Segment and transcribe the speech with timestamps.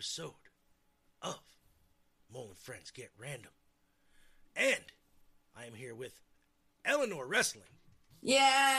[0.00, 0.32] episode
[1.20, 1.38] of
[2.32, 3.50] Mole and Friends Get Random.
[4.56, 4.80] And
[5.54, 6.18] I am here with
[6.86, 7.68] Eleanor Wrestling.
[8.22, 8.78] Yeah.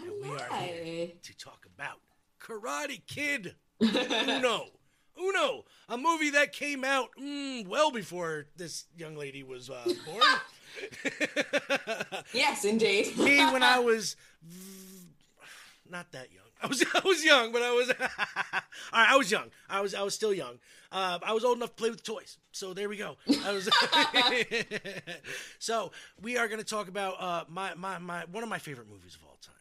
[0.00, 1.98] And we are here to talk about
[2.40, 4.66] Karate Kid Uno.
[5.20, 10.22] Uno, a movie that came out mm, well before this young lady was uh, born.
[12.32, 13.16] Yes, indeed.
[13.18, 15.08] Me when I was v-
[15.90, 16.44] not that young.
[16.62, 18.62] I was I was young, but I was all right.
[18.92, 19.50] I was young.
[19.68, 20.58] I was I was still young.
[20.92, 22.36] Uh, I was old enough to play with toys.
[22.52, 23.16] So there we go.
[23.44, 23.68] I was.
[25.58, 28.88] so we are going to talk about uh, my, my my one of my favorite
[28.90, 29.54] movies of all time.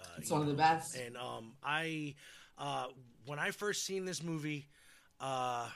[0.00, 0.96] Uh, It's one of the best.
[0.96, 2.14] And um, I
[2.58, 2.86] uh,
[3.26, 4.66] when I first seen this movie,
[5.20, 5.68] uh,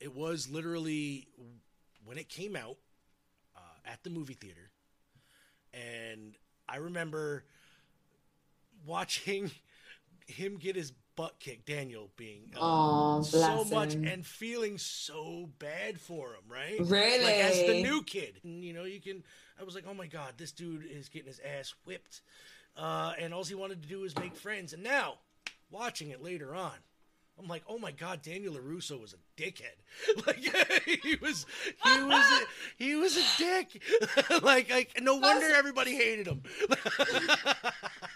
[0.00, 1.28] it was literally
[2.04, 2.76] when it came out
[3.56, 3.60] uh,
[3.92, 4.70] at the movie theater,
[5.72, 6.34] and
[6.68, 7.44] I remember
[8.84, 9.50] watching
[10.26, 14.04] him get his butt kicked, Daniel being uh, Oh, so much him.
[14.06, 16.78] and feeling so bad for him, right?
[16.78, 17.24] Really?
[17.24, 19.22] Like as the new kid, and, you know, you can.
[19.58, 22.20] I was like, oh my god, this dude is getting his ass whipped,
[22.76, 24.72] uh, and all he wanted to do was make friends.
[24.74, 25.14] And now,
[25.70, 26.74] watching it later on,
[27.38, 29.76] I'm like, oh my god, Daniel Larusso was a dickhead.
[30.26, 30.36] like
[31.02, 31.44] he was,
[31.84, 32.44] he was, a,
[32.76, 33.82] he was a dick.
[34.42, 36.42] like, like, no wonder everybody hated him.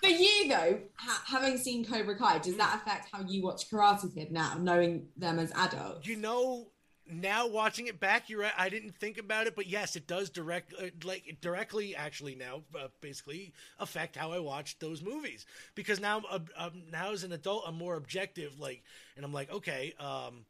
[0.03, 4.15] For you though, ha- having seen Cobra Kai, does that affect how you watch Karate
[4.15, 6.07] Kid now, knowing them as adults?
[6.07, 6.69] You know,
[7.13, 8.53] now watching it back, you're right.
[8.57, 12.63] I didn't think about it, but yes, it does direct, uh, like directly, actually now,
[12.79, 17.33] uh, basically affect how I watch those movies because now, uh, um, now as an
[17.33, 18.59] adult, I'm more objective.
[18.59, 18.83] Like,
[19.17, 20.45] and I'm like, okay, um,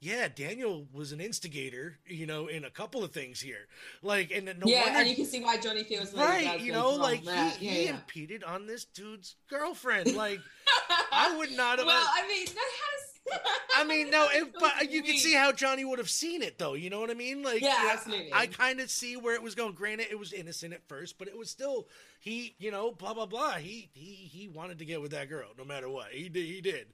[0.00, 3.66] yeah, Daniel was an instigator, you know, in a couple of things here.
[4.02, 6.60] Like, and no yeah, wonder, and you can see why Johnny feels like right?
[6.60, 7.90] You know, like he, yeah, he yeah.
[7.90, 10.14] impeded on this dude's girlfriend.
[10.14, 10.40] Like,
[11.12, 11.86] I would not have.
[11.86, 13.05] Well, I mean, that has.
[13.74, 16.74] I mean, no, it, but you can see how Johnny would have seen it, though.
[16.74, 17.42] You know what I mean?
[17.42, 18.32] Like, Yeah, absolutely.
[18.32, 19.74] I kind of see where it was going.
[19.74, 21.86] Granted, it was innocent at first, but it was still
[22.20, 23.52] he, you know, blah blah blah.
[23.52, 26.08] He he he wanted to get with that girl, no matter what.
[26.08, 26.46] He did.
[26.46, 26.86] He did.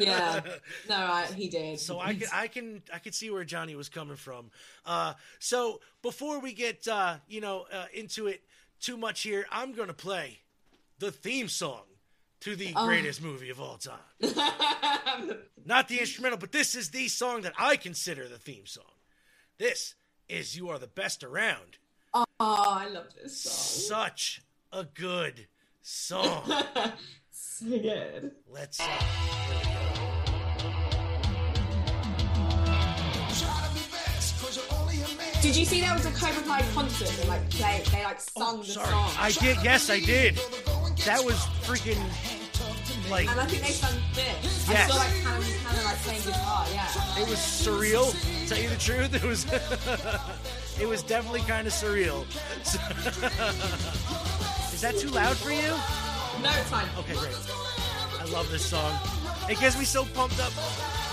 [0.00, 0.40] Yeah.
[0.88, 1.80] No, I, he did.
[1.80, 4.50] So I can I can I can see where Johnny was coming from.
[4.84, 8.42] Uh, so before we get uh, you know uh, into it
[8.80, 10.38] too much here, I'm gonna play
[10.98, 11.82] the theme song
[12.40, 12.86] to the Oh.
[12.86, 13.98] greatest movie of all time.
[15.64, 18.84] Not the instrumental, but this is the song that I consider the theme song.
[19.58, 19.94] This
[20.28, 21.78] is "You Are the Best Around."
[22.14, 23.52] oh, I love this song.
[24.06, 24.42] Such
[24.72, 25.46] a good
[25.82, 26.44] song.
[27.30, 28.32] so good.
[28.48, 28.80] Let's.
[28.80, 28.86] Uh.
[35.42, 37.08] Did you see there was a Cobra Kai concert?
[37.08, 39.10] They like play, they like sung the Oh, Sorry, song.
[39.18, 39.56] I did.
[39.62, 40.40] Yes, I did.
[41.06, 42.02] That was freaking
[43.08, 44.68] like And I think they sung this.
[44.68, 44.90] Yes.
[44.90, 46.66] I like Hannah Montana like playing guitar.
[46.72, 47.22] Yeah.
[47.22, 48.10] it was surreal.
[48.10, 49.44] To tell you the truth, it was
[50.82, 52.26] it was definitely kind of surreal.
[54.74, 55.68] Is that too loud for you?
[56.42, 56.88] No, it's fine.
[56.98, 57.36] Okay, great.
[58.20, 58.98] I love this song.
[59.48, 60.50] It gets me so pumped up.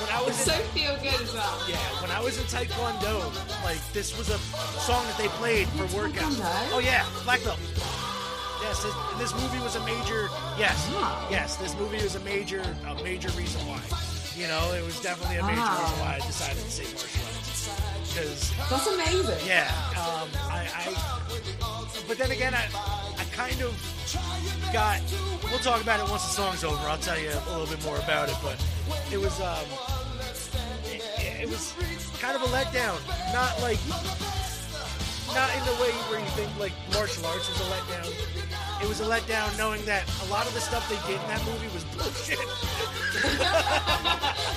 [0.01, 1.61] When I was It's in, so feel good as well.
[1.69, 3.29] yeah, when I was in Taekwondo,
[3.63, 4.39] like this was a
[4.81, 6.39] song that they played for workouts.
[6.73, 7.59] Oh yeah, black belt.
[8.63, 10.29] Yes, this, this movie was a major.
[10.57, 10.87] Yes,
[11.29, 13.81] yes, this movie was a major, a major reason why.
[14.35, 15.79] You know, it was definitely a major Wow.
[15.81, 18.13] reason why I decided to say martial arts.
[18.13, 19.47] Because That's amazing.
[19.47, 19.67] yeah,
[19.99, 20.95] um, I, I.
[22.07, 22.65] But then again, I,
[23.19, 23.75] I kind of
[24.73, 25.01] got.
[25.51, 26.81] We'll talk about it once the song's over.
[26.87, 28.35] I'll tell you a little bit more about it.
[28.41, 28.57] But
[29.11, 29.65] it was, um,
[31.19, 31.73] it was
[32.19, 32.97] kind of a letdown.
[33.33, 33.79] Not like,
[35.35, 38.42] not in the way where you think like martial arts is a letdown.
[38.83, 41.43] It was a letdown knowing that a lot of the stuff they did in that
[41.45, 42.37] movie was bullshit.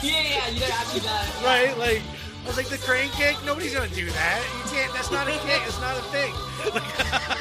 [0.03, 1.25] Yeah, yeah, you don't actually know.
[1.45, 1.77] right?
[1.79, 2.03] Like,
[2.45, 3.35] I was like, the crane kick?
[3.45, 4.43] Nobody's gonna do that.
[4.59, 4.93] You can't.
[4.93, 5.63] That's not a kick.
[5.67, 6.33] It's not a thing.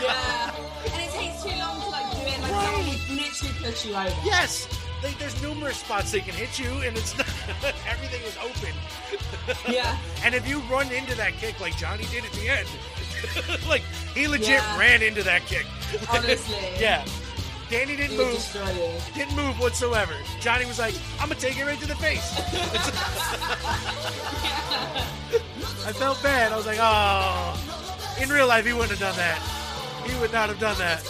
[0.02, 0.52] Yeah.
[0.94, 2.40] And it takes too long to like do it.
[2.42, 2.78] Like Right.
[3.10, 4.16] would literally push you over.
[4.24, 4.68] Yes,
[5.04, 7.28] like, there's numerous spots they can hit you, and it's not,
[7.90, 8.74] everything is open.
[9.72, 9.98] Yeah.
[10.24, 12.68] and if you run into that kick like Johnny did at the end,
[13.68, 13.82] like
[14.16, 14.80] he legit Yeah.
[14.80, 15.66] ran into that kick.
[16.10, 16.56] Honestly.
[16.80, 17.06] yeah.
[17.70, 18.40] Danny didn't move.
[19.16, 20.14] Didn't move whatsoever.
[20.40, 22.32] Johnny was like, "I'm gonna take it right to the face."
[25.86, 26.52] I felt bad.
[26.52, 27.76] I was like, "Oh."
[28.22, 29.40] In real life, he wouldn't have done that.
[30.08, 31.02] He would not have done that.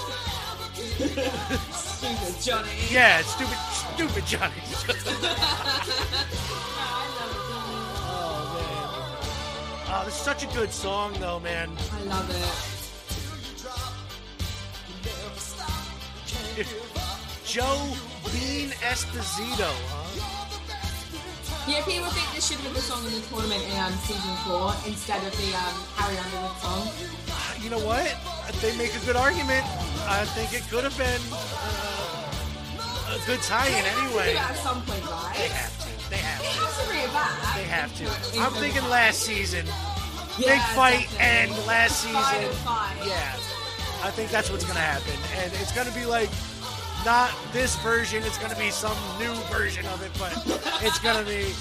[1.72, 2.70] Stupid Johnny.
[2.90, 4.54] Yeah, stupid, stupid Johnny.
[8.02, 8.46] oh
[9.88, 9.94] man.
[9.94, 11.70] Oh, this is such a good song, though, man.
[11.92, 12.75] I love it.
[17.46, 17.92] Joe
[18.32, 20.32] Bean Esposito, huh?
[21.68, 24.32] Yeah, people think this should have been the song in the tournament in um, season
[24.48, 26.88] four instead of the um, Harry Underwood song.
[27.60, 28.08] You know what?
[28.62, 29.66] They make a good argument.
[30.08, 34.36] I think it could have been uh, a good tie-in They have to anyway.
[34.40, 35.36] at some point, right?
[35.36, 35.90] They have to.
[36.10, 37.68] They have They to.
[37.68, 38.04] have to.
[38.06, 38.40] They have to.
[38.40, 39.66] I'm thinking last season.
[40.40, 41.58] Yeah, big fight definitely.
[41.60, 42.48] and last season.
[42.64, 42.96] fight.
[43.04, 43.34] Yeah,
[44.06, 46.30] I think that's what's gonna happen, and it's gonna be like
[47.04, 48.22] not this version.
[48.22, 50.32] It's gonna be some new version of it, but
[50.84, 51.52] it's gonna be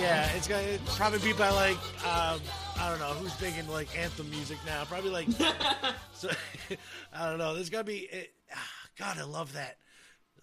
[0.00, 0.30] yeah.
[0.36, 1.76] It's gonna probably be by like
[2.06, 2.40] um,
[2.78, 4.84] I don't know who's big in like anthem music now.
[4.84, 5.26] Probably like
[6.12, 6.30] so,
[7.12, 7.54] I don't know.
[7.54, 9.18] There's gonna be it, ah, God.
[9.18, 9.78] I love that.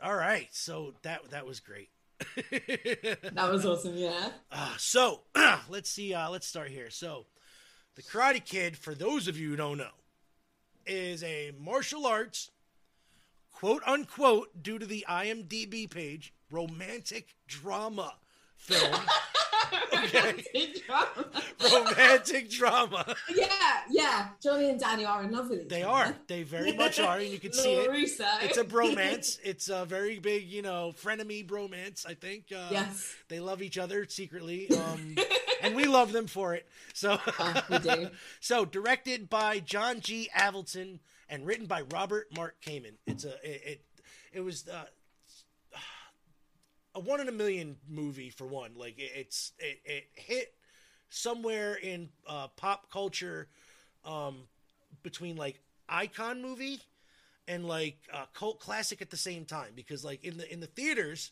[0.04, 1.92] All right, so that that was great.
[3.32, 4.32] That was awesome, yeah.
[4.52, 5.22] Uh, so
[5.70, 6.14] let's see.
[6.14, 6.90] Uh, let's start here.
[6.90, 7.26] So,
[7.96, 9.92] the Karate Kid, for those of you who don't know,
[10.86, 12.52] is a martial arts,
[13.52, 18.16] quote unquote, due to the IMDb page, romantic drama
[18.56, 18.94] film.
[21.72, 23.16] romantic drama.
[23.34, 23.48] yeah,
[23.90, 24.28] yeah.
[24.42, 25.92] Johnny and Danny are in love with each They other.
[25.92, 26.16] are.
[26.28, 27.90] They very much are, and you can see it.
[27.92, 29.40] It's a bromance.
[29.44, 32.06] It's a very big, you know, frenemy bromance.
[32.06, 32.46] I think.
[32.56, 33.14] Uh, Yes.
[33.30, 35.16] They love each other secretly, um,
[35.62, 36.68] and we love them for it.
[36.94, 37.20] So,
[37.70, 38.10] we do.
[38.40, 40.30] so directed by John G.
[40.36, 41.00] Avildsen
[41.30, 42.94] and written by Robert Mark Kamen.
[43.08, 43.82] It's a it it,
[44.34, 44.86] it was uh,
[46.96, 48.72] a one in a million movie for one.
[48.76, 50.54] Like it, it's it, it hit
[51.10, 53.50] somewhere in uh, pop culture
[54.06, 54.48] um,
[55.04, 56.80] between like icon movie
[57.48, 60.68] and like uh, cult classic at the same time because like in the in the
[60.68, 61.32] theaters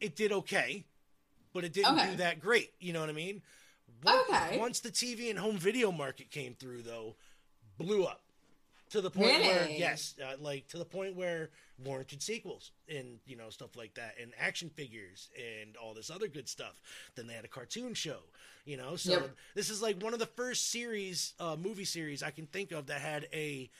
[0.00, 0.84] it did okay
[1.52, 2.10] but it didn't Okay.
[2.10, 3.42] do that great you know what i mean
[4.02, 4.58] Once- Okay.
[4.58, 7.16] once the tv and home video market came through though
[7.78, 8.22] blew up
[8.90, 11.50] to the point where yes uh, like to the point where
[11.84, 16.28] warranted sequels and you know stuff like that and action figures and all this other
[16.28, 16.80] good stuff.
[17.16, 18.18] Then they had a cartoon show
[18.64, 18.96] you know?
[18.96, 19.30] So Yep.
[19.54, 22.86] this is like one of the first series uh movie series i can think of
[22.86, 23.70] that had a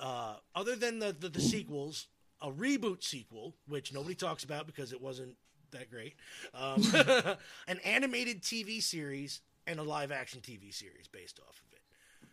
[0.00, 2.08] uh other than the the, the sequels
[2.40, 5.36] a reboot sequel which nobody talks about because it wasn't
[5.72, 6.14] that great
[6.54, 6.82] um
[7.68, 11.81] an animated tv series and a live action tv series based off of it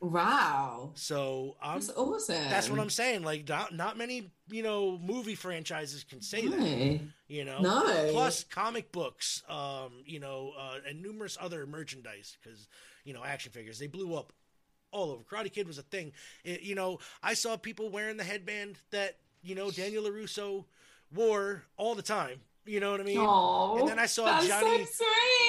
[0.01, 0.91] Wow.
[0.95, 2.49] so i'm That's awesome.
[2.49, 3.23] that's what I'm saying.
[3.23, 6.99] Like, not, not many, you know, movie franchises can say that.
[7.27, 8.07] You know, No.
[8.11, 12.67] Plus, comic books, um, you know, uh, and numerous other merchandise because
[13.03, 14.33] you know, action figures they blew up
[14.91, 15.23] all over.
[15.23, 16.11] Karate Kid was a thing.
[16.43, 20.65] It, you know, I saw people wearing the headband that you know Daniel Larusso
[21.13, 22.39] wore all the time.
[22.69, 23.17] You know what I mean?
[23.17, 24.85] Aw, and then I saw that's Johnny.
[24.85, 25.03] So.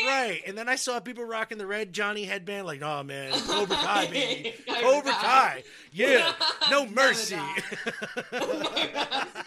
[0.07, 3.77] Right, and then I saw people rocking the red Johnny headband, like, oh man, Cobra
[3.77, 5.63] Kai, baby, Cobra Kai.
[5.93, 6.33] Yeah,
[6.71, 7.37] no mercy.
[8.33, 8.95] oh.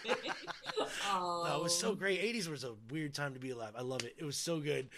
[1.46, 2.20] No, it was so great.
[2.20, 3.72] 80s was a weird time to be alive.
[3.76, 4.14] I love it.
[4.18, 4.88] It was so good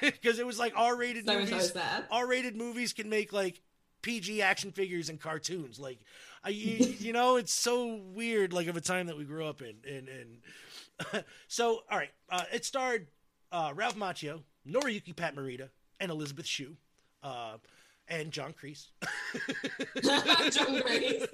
[0.00, 1.72] because it was like R-rated So and so movies.
[2.10, 3.60] R-rated movies can make like
[4.02, 5.78] PG action figures and cartoons.
[5.78, 6.00] Like,
[6.42, 8.52] I, you, you know, it's so weird.
[8.52, 10.38] Like of a time that we grew up in, and and
[11.48, 12.10] so all right.
[12.30, 13.08] Uh, it starred
[13.50, 15.68] uh, Ralph Macchio, Noriyuki Pat Morita,
[16.00, 16.76] and Elizabeth Shue.
[17.22, 17.58] Uh,
[18.08, 18.88] and John Kreese.
[20.52, 21.26] John Grace.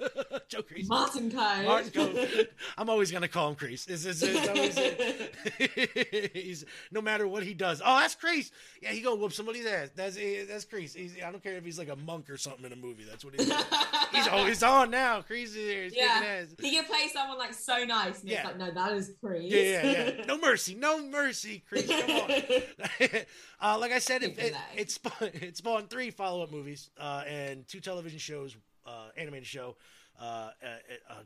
[0.47, 0.63] Joe.
[0.87, 1.65] Martin Kove.
[1.65, 2.47] Martin Kove.
[2.77, 4.77] I'm always gonna call him it's, it's always,
[6.33, 7.81] he's no matter what he does.
[7.83, 8.51] Oh, that's Kreese.
[8.81, 9.89] Yeah, he gonna whoop somebody's ass.
[9.95, 10.95] That's that's Kreese.
[10.95, 13.03] He's, I don't care if he's like a monk or something in a movie.
[13.03, 13.51] That's what he's.
[14.11, 15.21] he's always on now.
[15.21, 16.41] Kreese is yeah.
[16.41, 16.55] ass.
[16.59, 18.37] He can play someone like so nice, and Yeah.
[18.37, 19.49] it's like, no, that is Kreese.
[19.49, 20.25] Yeah, yeah, yeah.
[20.25, 21.89] No mercy, no mercy, Kreese.
[21.89, 23.21] Come on.
[23.61, 26.58] uh, like I said, it, it, it, spawned, it spawned three follow-up movies
[26.99, 29.75] uh, and two television shows, uh, animated show,
[30.19, 31.25] uh, a, a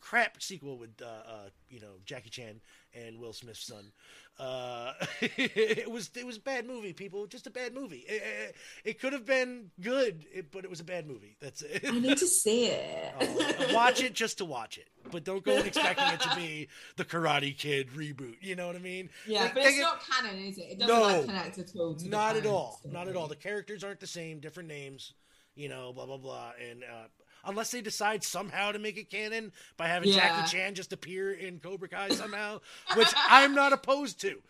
[0.00, 2.60] crap sequel with uh, uh, you know Jackie Chan
[2.94, 3.92] and Will Smith's son.
[4.38, 7.26] Uh, it was it was a bad movie, people.
[7.26, 8.04] Just a bad movie.
[8.08, 11.36] It, it, it could have been good, but it was a bad movie.
[11.40, 11.84] That's it.
[11.86, 13.14] I need to see it.
[13.20, 17.04] Uh, watch it just to watch it, but don't go expecting it to be the
[17.04, 18.36] Karate Kid reboot.
[18.40, 19.10] You know what I mean?
[19.26, 20.62] yeah, Like, but it's get- not canon, is it?
[20.62, 21.02] It doesn't No.
[21.02, 21.96] like connect at all.
[22.04, 22.78] Not at all.
[22.78, 22.94] story.
[22.94, 23.28] Not at all.
[23.28, 24.40] The characters aren't the same.
[24.40, 25.14] Different names.
[25.56, 26.52] You know, blah blah blah.
[26.70, 27.06] And uh,
[27.44, 30.16] unless they decide somehow to make it canon by having Yeah.
[30.16, 32.60] Jackie Chan just appear in Cobra Kai somehow,
[32.96, 34.40] which I'm not opposed to.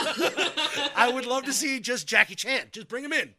[0.96, 2.68] I would love to see just Jackie Chan.
[2.72, 3.34] Just bring him in.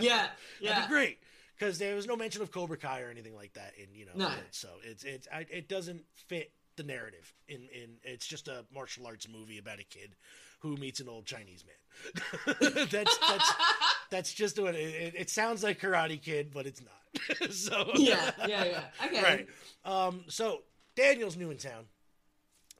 [0.00, 0.82] Yeah, That'd yeah.
[0.82, 1.18] be great.
[1.58, 4.12] Because there was no mention of Cobra Kai or anything like that, in you know,
[4.16, 4.28] No.
[4.28, 4.34] it.
[4.50, 7.32] so it's it's I, it doesn't fit the narrative.
[7.48, 10.16] In in it's just a martial arts movie about a kid
[10.60, 12.54] who meets an old Chinese man.
[12.90, 13.52] that's that's
[14.10, 17.52] that's just what it, it, it sounds like Karate Kid, but it's not.
[17.52, 18.80] so yeah, yeah, yeah.
[19.06, 19.22] Okay.
[19.22, 19.46] right.
[19.84, 20.62] Um, so
[20.96, 21.84] Daniel's new in town.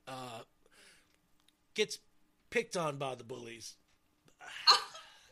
[0.09, 0.41] Uh,
[1.75, 1.99] gets
[2.51, 3.75] picked on by the bullies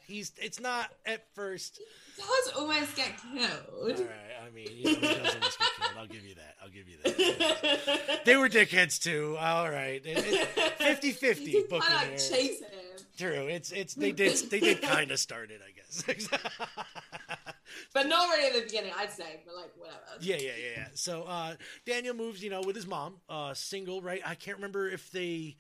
[0.06, 1.78] He's it's not at first.
[2.16, 3.50] He does almost get killed.
[3.80, 5.90] All right, I mean, you know, he does almost get killed.
[5.99, 6.54] I'll give you that.
[6.62, 8.25] I'll give you that.
[8.25, 9.37] they were dickheads too.
[9.38, 12.68] All right, it, it, 50-50 book I like chase him.
[13.18, 13.47] True.
[13.47, 16.28] It's it's they did they did kind of start it, I guess.
[17.94, 19.40] but not really in the beginning, I'd say.
[19.44, 19.99] But like whatever.
[20.21, 20.73] Yeah, yeah, yeah.
[20.76, 20.87] yeah.
[20.94, 21.54] So uh,
[21.87, 24.23] Daniel moves, you know, with his mom, uh, single, right?
[24.25, 25.56] I can't remember if they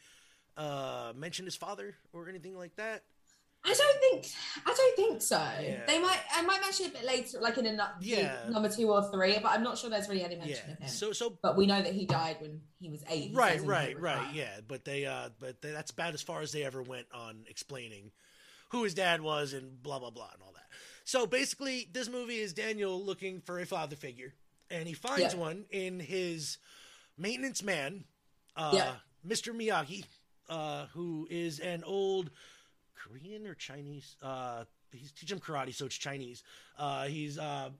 [0.56, 3.02] uh, mentioned his father or anything like that.
[3.64, 4.26] I don't think
[4.66, 5.36] I don't think so.
[5.36, 5.84] Yeah.
[5.86, 8.36] They might I might mention it a bit later, like in a yeah.
[8.48, 10.72] number two or three, but I'm not sure there's really any mention yeah.
[10.72, 10.88] of him.
[10.88, 13.30] So so but we know that he died when he was eight.
[13.30, 14.26] He right, right, right.
[14.34, 17.44] Yeah, but they uh but they, that's about as far as they ever went on
[17.48, 18.10] explaining
[18.70, 20.66] who his dad was and blah blah blah and all that.
[21.04, 24.34] So basically, this movie is Daniel looking for a father figure,
[24.70, 25.40] and he finds yeah.
[25.40, 26.58] one in his
[27.16, 28.04] maintenance man,
[28.56, 28.94] uh.
[29.26, 29.54] Mr.
[29.54, 30.04] Miyagi,
[30.48, 32.30] uh, who is an old
[33.02, 34.16] Korean or Chinese.
[34.22, 36.42] Uh, he's teaching him karate, so it's Chinese.
[36.78, 37.70] Uh, he's, uh,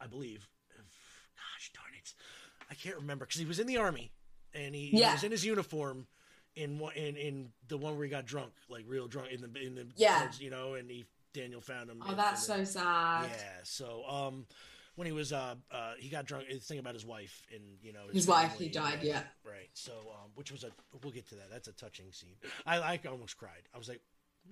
[0.00, 2.14] I believe, gosh darn it,
[2.70, 4.12] I can't remember because he was in the army
[4.54, 5.08] and he, yeah.
[5.08, 6.06] he, was in his uniform
[6.56, 9.60] in one in in the one where he got drunk, like real drunk in the
[9.60, 12.02] in the yeah, you know, and he Daniel found him.
[12.06, 13.28] Oh, that's so sad.
[13.30, 14.46] Yeah, so um
[14.96, 17.92] when he was uh, uh he got drunk his thing about his wife and you
[17.92, 20.70] know his, his wife he died yeah right so um which was a
[21.02, 22.34] we'll get to that that's a touching scene
[22.66, 24.02] i i almost cried i was like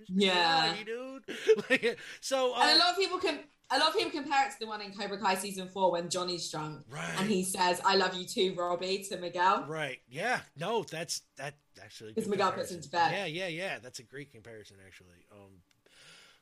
[0.07, 1.23] yeah, dude.
[1.69, 3.39] like, so, uh, and a lot of people can.
[3.71, 6.09] A lot of people compare it to the one in Cobra Kai season four when
[6.09, 7.13] Johnny's drunk, right?
[7.19, 9.65] And he says, "I love you too, Robbie," to Miguel.
[9.67, 9.99] Right?
[10.09, 10.39] Yeah.
[10.57, 11.53] No, that's that
[11.83, 12.13] actually.
[12.13, 13.11] Because Miguel puts into bed.
[13.11, 13.79] Yeah, yeah, yeah.
[13.79, 15.23] That's a great comparison, actually.
[15.31, 15.51] Um,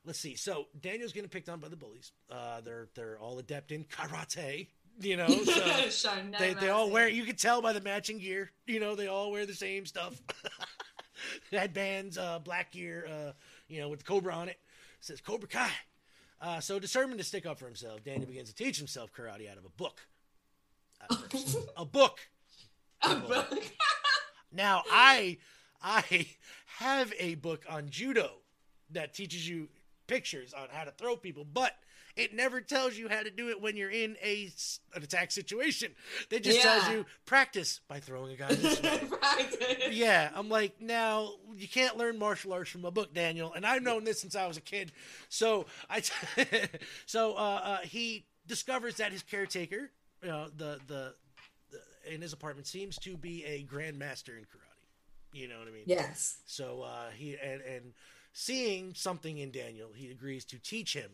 [0.06, 0.36] let's see.
[0.36, 2.12] So Daniel's getting picked on by the bullies.
[2.32, 4.68] Uh, they're they're all adept in karate.
[5.00, 5.28] You know,
[5.90, 7.08] so they, they all wear.
[7.08, 8.52] You can tell by the matching gear.
[8.66, 10.20] You know, they all wear the same stuff.
[11.52, 13.32] headbands, uh, black gear, uh,
[13.68, 14.52] you know, with the Cobra on it.
[14.52, 14.58] it
[15.02, 15.72] says Cobra Kai.
[16.40, 19.58] Uh, so determined to stick up for himself, Daniel begins to teach himself karate out
[19.58, 20.02] of a book.
[21.76, 22.20] a book.
[23.04, 23.54] A book.
[24.52, 25.38] now I
[25.84, 26.28] I
[26.80, 28.32] have a book on judo
[28.90, 29.70] that teaches you
[30.08, 31.76] pictures on how to throw people, but
[32.18, 34.52] it never tells you how to do it when you're in a
[34.96, 35.92] an attack situation.
[36.30, 36.64] They just yeah.
[36.64, 39.90] tells you practice by throwing a guy this way.
[39.92, 43.84] yeah, I'm like, now you can't learn martial arts from a book, Daniel, and I've
[43.84, 44.92] known this since I was a kid.
[45.30, 46.14] So I, t-
[47.06, 49.92] so uh, uh, he discovers that his caretaker,
[50.24, 51.14] you know, the, the
[51.72, 54.64] the in his apartment seems to be a grandmaster in karate.
[55.34, 55.84] You know what I mean?
[55.86, 56.38] Yes.
[56.48, 57.94] So uh, he and and
[58.34, 61.12] seeing something in Daniel, he agrees to teach him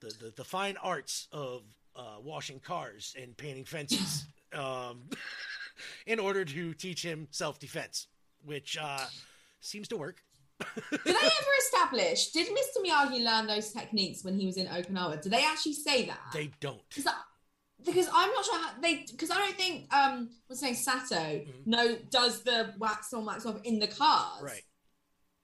[0.00, 1.62] the the, the fine arts of
[1.96, 5.02] uh, washing cars and painting fences um,
[6.06, 8.06] in order to teach him self defense,
[8.44, 9.04] which uh,
[9.60, 10.22] seems to work.
[10.90, 12.30] did they ever establish?
[12.30, 12.84] Did Mr.
[12.84, 15.20] Miyagi learn those techniques when he was in Okinawa?
[15.22, 16.20] Do they actually say that?
[16.32, 16.82] They don't.
[17.84, 19.04] Because I'm not sure how they.
[19.10, 21.50] Because I don't think um, what's saying Sato mm-hmm.
[21.64, 24.42] no does the wax on wax off in the cars.
[24.42, 24.62] Right.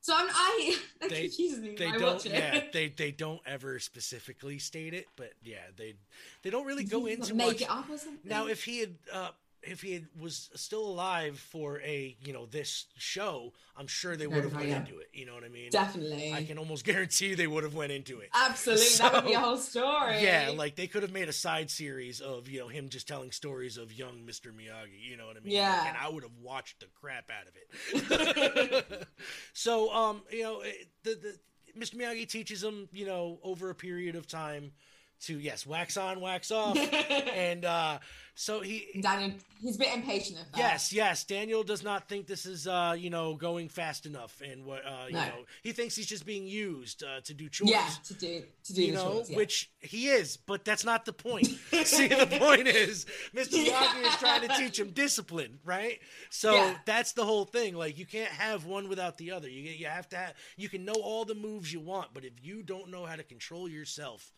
[0.05, 1.77] So I'm I that they, confuses me.
[1.79, 2.23] They don't.
[2.27, 5.95] Yeah, they they don't ever specifically state it, but yeah, they
[6.43, 7.63] they don't really go into make much.
[7.63, 8.21] it up or something.
[8.23, 9.31] Now, if he had uh,
[9.67, 14.27] if he had, was still alive for a you know this show, I'm sure they
[14.27, 14.81] would have went yeah.
[14.81, 15.09] into it.
[15.13, 15.71] You know what I mean?
[15.71, 16.33] Definitely.
[16.33, 18.31] I can almost guarantee they would have went into it.
[18.35, 20.23] Absolutely, so, that would be a whole story.
[20.23, 23.33] Yeah, like they could have made a side series of you know him just telling
[23.33, 24.47] stories of young Mr.
[24.47, 25.03] Miyagi.
[25.09, 25.53] You know what I mean?
[25.53, 25.71] Yeah.
[25.71, 29.09] Like, and I would have watched the crap out of it.
[29.53, 30.63] so um, you know
[31.03, 31.39] the the
[31.79, 31.97] Mr.
[31.97, 34.73] Miyagi teaches him you know over a period of time
[35.25, 36.77] to yes wax on wax off
[37.35, 37.99] and uh
[38.37, 40.59] so he Daniel he's a bit impatient of that.
[40.59, 41.25] Yes, yes.
[41.25, 45.07] Daniel does not think this is uh, you know, going fast enough and what uh
[45.07, 45.21] you no.
[45.21, 47.71] know, he thinks he's just being used uh, to do chores.
[47.71, 49.37] Yeah, to do to do you know, chores, yeah.
[49.37, 51.47] which he is, but that's not the point.
[51.85, 53.65] See, the point is Mr.
[53.65, 54.09] Miyagi yeah.
[54.09, 56.01] is trying to teach him discipline, right?
[56.31, 56.75] So yeah.
[56.87, 57.77] that's the whole thing.
[57.77, 59.49] Like you can't have one without the other.
[59.49, 62.33] You you have to have, you can know all the moves you want, but if
[62.43, 64.33] you don't know how to control yourself,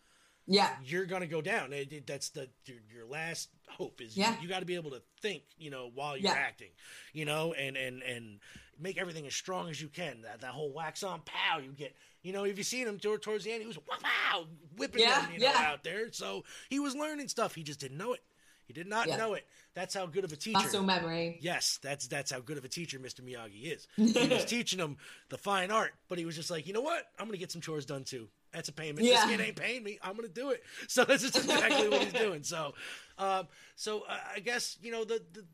[0.47, 4.31] yeah you're gonna go down it, it, that's the your, your, last hope is yeah.
[4.37, 6.39] you, you got to be able to think you know while you're yeah.
[6.39, 6.71] acting
[7.13, 8.39] you know and and and
[8.79, 11.95] make everything as strong as you can that, that whole wax on pow you get
[12.23, 14.45] you know if you seen him towards the end he was wow
[14.77, 17.99] whipping yeah, them you know out there so he was learning stuff he just didn't
[17.99, 18.21] know it
[18.67, 19.47] he did not know it.
[19.75, 20.59] That's how good of a teacher.
[20.59, 21.39] Muscle memory.
[21.41, 23.21] Yes, that's that's how good of a teacher Mr.
[23.21, 23.87] Miyagi is.
[23.97, 24.97] He was teaching him
[25.29, 27.05] the fine art, but he was just like, you know what?
[27.19, 28.29] I'm gonna get some chores done too.
[28.57, 29.07] That's a payment.
[29.07, 29.17] Yeah.
[29.27, 29.99] This kid ain't paying me.
[30.03, 30.63] I'm gonna do it.
[30.89, 32.43] So this is exactly what he's doing.
[32.43, 32.73] So,
[33.19, 35.45] um, so uh, I guess you know the, the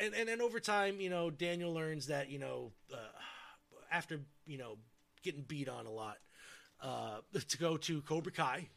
[0.00, 2.96] and, and then over time, you know, Daniel learns that you know uh,
[3.92, 4.76] after you know
[5.22, 6.16] getting beat on a lot
[6.82, 8.68] uh, to go to Cobra Kai,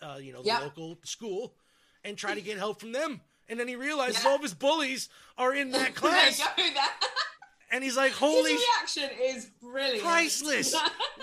[0.00, 0.60] uh, you know, the Yep.
[0.62, 1.56] local school,
[2.04, 3.20] and try to get help from them.
[3.48, 4.30] And then he realizes Yeah.
[4.30, 7.10] all of his bullies are in that class, There you go, there.
[7.72, 10.02] and he's like, His "Holy reaction is brilliant.
[10.04, 10.76] priceless!"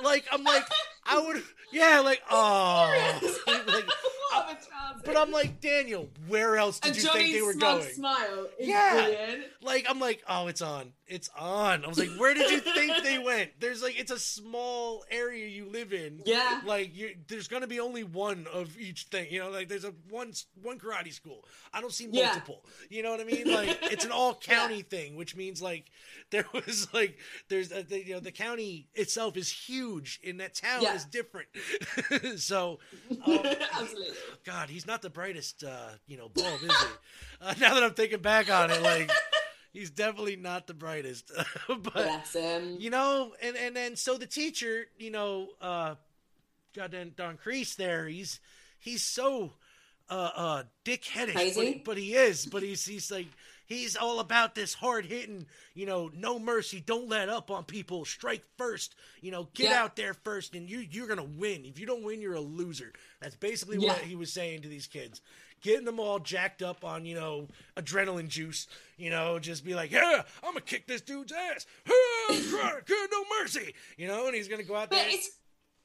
[0.04, 0.66] like I'm like,
[1.06, 3.86] I would, yeah, like oh, like,
[4.32, 4.93] what a chance.
[5.06, 7.94] But I'm like Daniel, where else did you think they were smug going?
[7.94, 8.94] smile Yeah.
[8.94, 9.44] brilliant.
[9.62, 11.84] Like I'm like, oh, it's on, it's on.
[11.86, 13.52] I was like, where did you think they went?
[13.60, 16.22] There's like, it's a small area you live in.
[16.26, 16.62] Yeah.
[16.66, 16.92] Like
[17.28, 19.28] there's gonna be only one of each thing.
[19.32, 21.46] You know, like there's a one one karate school.
[21.74, 22.26] I don't see Yeah.
[22.28, 22.66] multiple.
[22.90, 23.52] You know what I mean?
[23.52, 25.86] Like it's an all county thing, which means like
[26.30, 27.18] there was like
[27.50, 30.96] there's a, the, you know the county itself is huge, and that town Yeah.
[30.96, 31.48] is different.
[32.38, 32.80] so.
[33.26, 33.40] Um,
[33.74, 34.08] Absolutely.
[34.46, 36.88] God, he's not the brightest, uh, you know, bulb, is he?
[37.42, 39.10] Uh, now that I'm thinking back on it, like,
[39.74, 41.32] he's definitely not the brightest.
[41.68, 42.78] but Bless him.
[42.80, 45.96] you know, and and then so the teacher, you know, uh,
[46.76, 48.40] goddamn Don Kreese there, he's
[48.80, 49.52] he's so
[50.10, 53.28] uh uh dick headish, but, but he is, but he's he's like.
[53.74, 58.06] He's all about this hard hitting, you know, no mercy, don't let up on people,
[58.06, 59.84] strike first, you know, get Yeah.
[59.84, 61.66] out there first, and you you're gonna win.
[61.66, 62.94] If you don't win, you're a loser.
[63.20, 63.94] That's basically Yeah.
[63.94, 65.22] what he was saying to these kids,
[65.62, 68.68] getting them all jacked up on you know adrenaline juice.
[68.98, 71.66] You know, just be like, yeah, I'm gonna kick this dude's ass.
[72.86, 73.74] Good, no mercy.
[73.98, 75.10] You know, and he's gonna go out But there.
[75.10, 75.30] it's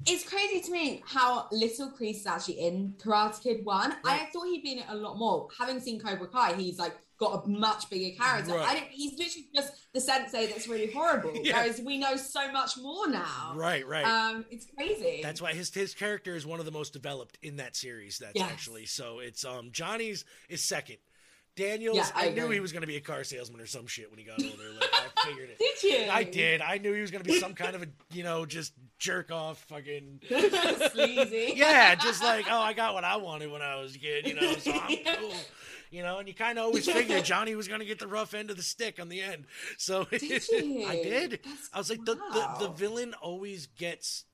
[0.06, 3.96] it's crazy to me how little Kreese is actually in Karate Kid One.
[4.04, 5.48] I thought he'd been in it a lot more.
[5.58, 8.54] Having seen Cobra Kai, he's like got a much bigger character.
[8.54, 8.68] Right.
[8.68, 11.32] I didn't, he's literally just the sensei that's really horrible.
[11.42, 11.58] Yeah.
[11.62, 13.52] Whereas we know so much more now.
[13.54, 14.04] Right, right.
[14.04, 15.20] Um, it's crazy.
[15.22, 18.18] That's why his his character is one of the most developed in that series.
[18.18, 18.50] That's Yes.
[18.50, 19.18] actually so.
[19.20, 20.98] It's um Johnny's is second.
[21.58, 23.86] Daniel's, Yeah, I I, knew he was going to be a car salesman or some
[23.86, 24.70] shit when he got older.
[24.80, 25.58] Like I figured it.
[25.58, 26.10] Did you?
[26.10, 26.60] I did.
[26.62, 29.30] I knew he was going to be some kind of a you know just jerk
[29.32, 30.20] off fucking
[30.92, 31.52] Sleazy.
[31.56, 34.34] yeah, just like, oh, I got what I wanted when I was a kid, you
[34.34, 35.32] know, so I'm cool.
[35.90, 38.34] You know, and you kind of always figured Johnny was going to get the rough
[38.34, 39.46] end of the stick on the end.
[39.78, 40.22] So Did?
[40.22, 41.30] I did.
[41.32, 44.24] That's- I was like, the, the, the villain always gets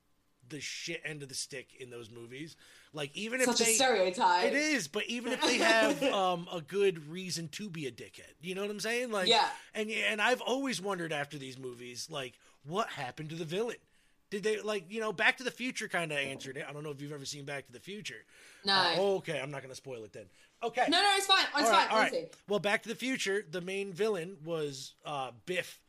[0.49, 2.57] the shit end of the stick in those movies.
[2.95, 3.73] Like, even Such if a they.
[3.75, 4.45] stereotype.
[4.45, 8.31] It is, but even if they have um, a good reason to be a dickhead,
[8.41, 9.11] you know what I'm saying?
[9.11, 9.47] Like, Yeah.
[9.73, 13.75] and and I've always wondered after these movies, like, what happened to the villain?
[14.31, 16.65] Did they like you know Back to the Future kind of answered it?
[16.67, 18.25] I don't know if you've ever seen Back to the Future.
[18.65, 18.73] No.
[18.73, 20.25] Uh, okay, I'm not going to spoil it then.
[20.63, 20.85] Okay.
[20.89, 21.45] no, no, it's fine.
[21.59, 21.87] It's All fine.
[21.91, 22.33] all right.
[22.47, 25.79] Well, Back to the Future, the main villain was uh, Biff,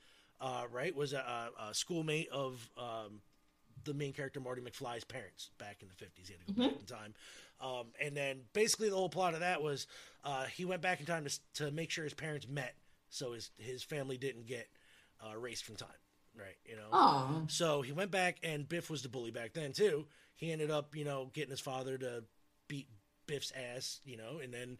[0.40, 0.94] uh, right?
[0.94, 3.20] Was a, a, a schoolmate of um,
[3.86, 6.26] the main character Marty McFly's parents back in the 50s.
[6.26, 7.14] He had to go back in time.
[7.60, 9.86] Um, and then basically the whole plot of that was
[10.24, 12.74] uh, he went back in time to, to make sure his parents met
[13.08, 14.68] so his, his family didn't get
[15.24, 15.88] uh, erased from time,
[16.38, 16.56] right?
[16.64, 16.88] You know?
[16.92, 17.44] Oh.
[17.48, 20.06] So he went back, and Biff was the bully back then too.
[20.34, 22.24] He ended up, you know, getting his father to
[22.68, 22.88] beat
[23.26, 24.78] Biff's ass, you know, and then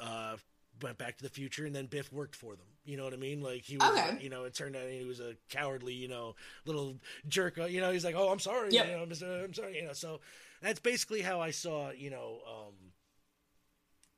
[0.00, 0.36] uh,
[0.82, 2.66] went back to the future, and then Biff worked for them.
[2.84, 3.40] You know what I mean?
[3.42, 4.18] Like he was, Okay.
[4.22, 6.96] you know, it turned out he was a cowardly, you know, little
[7.28, 7.58] jerk.
[7.58, 8.86] uh, You know, he's like, "Oh, I'm sorry, Yep.
[8.86, 9.92] you know, I'm sorry," you know.
[9.92, 10.20] So
[10.62, 12.74] that's basically how I saw, you know, um,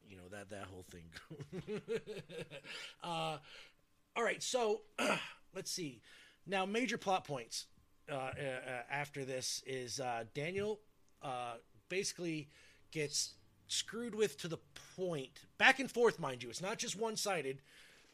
[0.08, 1.10] you know that that whole thing.
[3.02, 3.38] uh,
[4.16, 4.82] all right, so
[5.54, 6.00] let's see.
[6.46, 7.66] Now, major plot points
[8.10, 10.80] uh, uh, uh, after this is uh, Daniel
[11.22, 11.54] uh,
[11.88, 12.48] basically
[12.92, 13.34] gets
[13.70, 14.58] screwed with to the
[14.96, 16.50] point, back and forth, mind you.
[16.50, 17.60] It's not just one sided.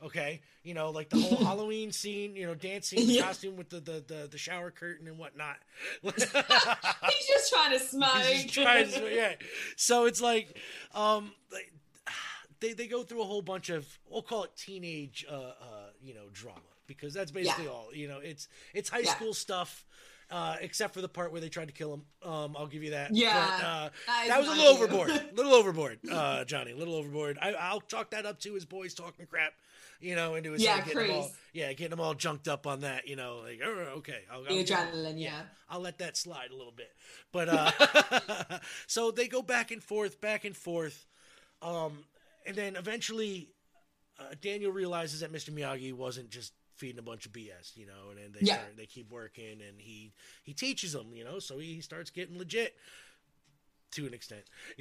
[0.05, 3.23] Okay, you know, like the whole Halloween scene, you know, dancing Yeah.
[3.23, 5.57] costume with the, the, the, the shower curtain and whatnot.
[6.03, 6.15] He's
[7.27, 8.11] just trying to smoke.
[8.49, 9.33] Trying to- yeah.
[9.77, 10.61] So it's like,
[10.95, 11.73] um, like,
[12.61, 15.53] they they go through a whole bunch of we'll call it teenage, uh, uh,
[16.03, 17.71] you know, drama because that's basically Yeah.
[17.71, 17.89] all.
[17.95, 19.15] You know, it's it's high Yeah.
[19.15, 19.87] school stuff.
[20.29, 22.91] Uh, except for the part where they tried to kill him, um, I'll give you
[22.91, 23.15] that.
[23.15, 23.89] Yeah, but, uh,
[24.27, 24.85] that was a little view.
[24.85, 25.09] overboard.
[25.35, 26.73] little overboard, uh, Johnny.
[26.73, 27.39] A little overboard.
[27.41, 29.53] I, I'll chalk that up to his boys talking crap,
[30.01, 32.81] you know, into his Yeah, head, getting all, yeah, getting them all junked up on
[32.81, 35.43] that, you know, like oh, okay, I'll, The I'll- adrenaline, yeah.
[35.71, 36.91] I'll let that slide a little bit.
[37.31, 38.59] But uh
[38.89, 41.07] so they go back and forth, back and forth.
[41.63, 42.05] Um
[42.45, 43.51] and then eventually
[44.19, 45.51] uh, Daniel realizes that Mr.
[45.51, 48.55] Miyagi wasn't just feeding a bunch of BS, you know, and then they Yeah.
[48.59, 50.13] start, they keep working and he
[50.43, 52.77] he teaches them, you know, so he starts getting legit
[53.93, 54.43] to an extent.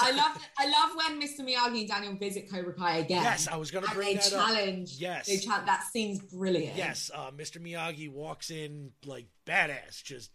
[0.00, 1.40] I love I love when Mr.
[1.40, 3.22] Miyagi and Daniel visit Cobra Kai again.
[3.22, 4.46] Yes, I was going to bring they that up.
[4.48, 4.92] challenge.
[4.98, 5.26] Yes.
[5.26, 6.76] They that seems brilliant.
[6.76, 7.58] Yes, uh, Mr.
[7.60, 10.30] Miyagi walks in like badass, just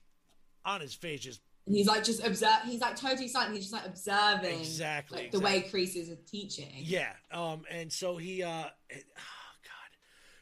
[0.65, 2.63] on his face, just And he's like just observe.
[2.65, 3.54] He's like totally silent.
[3.54, 6.72] He's just like observing Exactly, like, the way creases are teaching.
[6.76, 7.13] Yeah.
[7.32, 7.63] Um.
[7.72, 8.43] And so he.
[8.43, 8.65] Uh.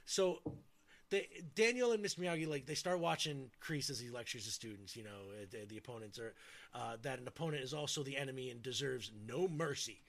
[0.06, 0.40] So
[1.10, 2.20] they, Daniel and Mr.
[2.20, 4.96] Miyagi like they start watching Kreese as he lectures the students.
[4.96, 5.20] You know,
[5.52, 6.34] the, the opponents are
[6.74, 10.02] uh, that an opponent is also the enemy and deserves no mercy.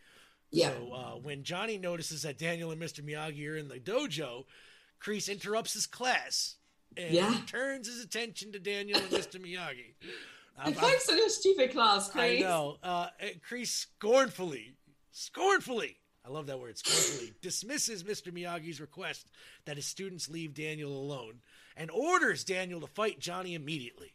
[0.51, 0.71] Yeah.
[0.71, 3.01] So uh, when Johnny notices that Daniel and Mr.
[3.05, 4.45] Miyagi are in the dojo,
[5.03, 6.57] Kreese interrupts his class
[6.97, 7.37] and Yeah.
[7.47, 9.41] turns his attention to Daniel and Mr.
[9.41, 9.95] Miyagi.
[10.59, 12.41] And I'm- I'm- focus on your stupid class, I Chris.
[12.41, 12.79] know.
[12.83, 13.09] Uh,
[13.49, 14.73] Kreese scornfully,
[15.11, 18.33] scornfully, I love that word, scornfully, dismisses Mr.
[18.33, 19.29] Miyagi's request
[19.65, 21.41] that his students leave Daniel alone
[21.77, 24.15] and orders Daniel to fight Johnny immediately.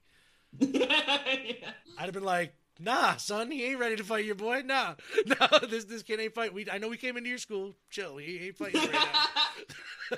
[0.59, 0.85] Yeah.
[1.97, 4.61] I'd have been like, nah, son, he ain't ready to fight your boy.
[4.65, 4.95] Nah,
[5.25, 6.53] nah, this this kid ain't fighting.
[6.55, 7.75] We, I know we came into your school.
[7.89, 8.91] Chill, he ain't fighting right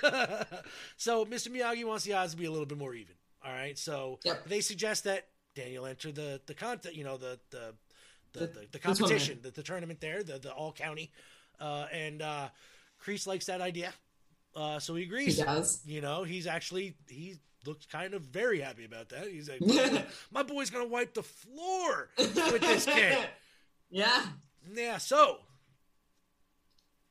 [0.02, 0.46] now.
[0.98, 1.50] so Mr.
[1.50, 3.14] Miyagi wants the odds to be a little bit more even.
[3.46, 4.48] All right, so Yep.
[4.48, 7.74] they suggest that Daniel enter the the contest, you know, the the
[8.32, 11.12] the, The- the, the the competition, the, the tournament there, the the all county,
[11.64, 12.50] uh, and uh,
[13.04, 13.94] Kreese likes that idea,
[14.56, 15.38] uh, so he agrees.
[15.38, 15.82] he does.
[15.86, 19.28] You know, he's actually he looks kind of very happy about that.
[19.30, 23.18] He's like, my, my boy's gonna wipe the floor with this kid.
[23.90, 24.24] Yeah.
[24.74, 25.38] Yeah, so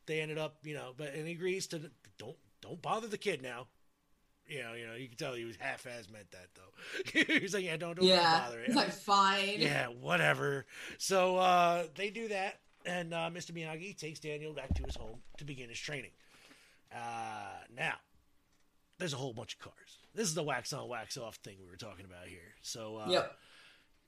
[0.07, 1.81] they ended up, you know, but and he agrees to
[2.19, 3.67] don't don't bother the kid now.
[4.49, 7.35] You know, you know, you can tell he was half as meant that though.
[7.39, 8.41] He's like, yeah, don't don't Yeah.
[8.41, 8.67] bother it.
[8.69, 9.61] It's like fine.
[9.61, 10.67] yeah, whatever.
[10.99, 13.53] So uh, they do that, and uh, Mr.
[13.53, 16.11] Miyagi takes Daniel back to his home to begin his training.
[16.95, 16.99] Uh,
[17.77, 17.95] now,
[18.99, 19.99] there's a whole bunch of cars.
[20.15, 22.55] This is the wax on, wax off thing we were talking about here.
[22.63, 23.37] So uh, Yep.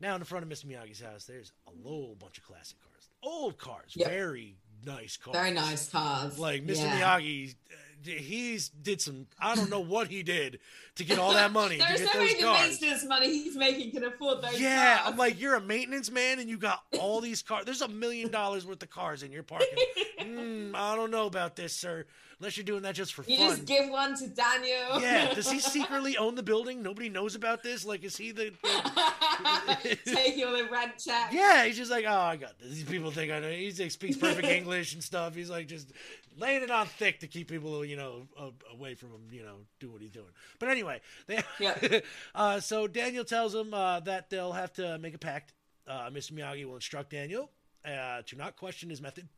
[0.01, 0.67] now in the front of Mr.
[0.67, 4.09] Miyagi's house, there's a whole bunch of classic cars, old cars, Yep.
[4.09, 6.39] very nice cars, Very nice cars.
[6.39, 6.77] Like Mr.
[6.85, 7.01] Yeah.
[7.01, 9.27] Miyagi, uh, he's did some.
[9.39, 10.59] I don't know what he did
[10.97, 12.69] to get all that money to There's get no those way the cars.
[12.81, 15.11] maintenance money he's making can afford those Yeah, cars.
[15.13, 17.65] I'm like, you're a maintenance man and you got all these cars.
[17.65, 19.69] There's a million dollars worth of cars in your parking.
[20.21, 22.07] mm, I don't know about this, sir.
[22.41, 23.47] Unless you're doing that just for you fun.
[23.47, 25.01] You just give one to Daniel.
[25.01, 26.83] yeah, does he secretly own the building?
[26.83, 27.85] Nobody knows about this.
[27.87, 28.53] Like, is he the?
[28.63, 31.33] the- Taking all the rent checks.
[31.33, 32.71] yeah, he's just like, oh, I got this.
[32.75, 33.51] These people think I know.
[33.51, 35.35] He like, speaks perfect English and stuff.
[35.35, 35.93] He's like just
[36.37, 38.27] laying it on thick to keep people, you know,
[38.73, 39.23] away from him.
[39.31, 40.27] You know, do what he's doing.
[40.59, 42.01] But anyway, they, Yeah.
[42.35, 45.53] uh, so Daniel tells him uh, that they'll have to make a pact.
[45.87, 46.33] Uh, Mr.
[46.33, 47.51] Miyagi will instruct Daniel
[47.85, 49.29] uh, to not question his method.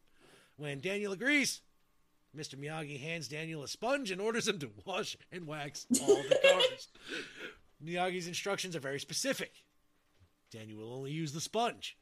[0.56, 1.60] When Daniel agrees,
[2.36, 2.54] Mr.
[2.56, 6.88] Miyagi hands Daniel a sponge and orders him to wash and wax all the cars.
[7.84, 9.62] Miyagi's instructions are very specific.
[10.50, 11.96] Daniel will only use the sponge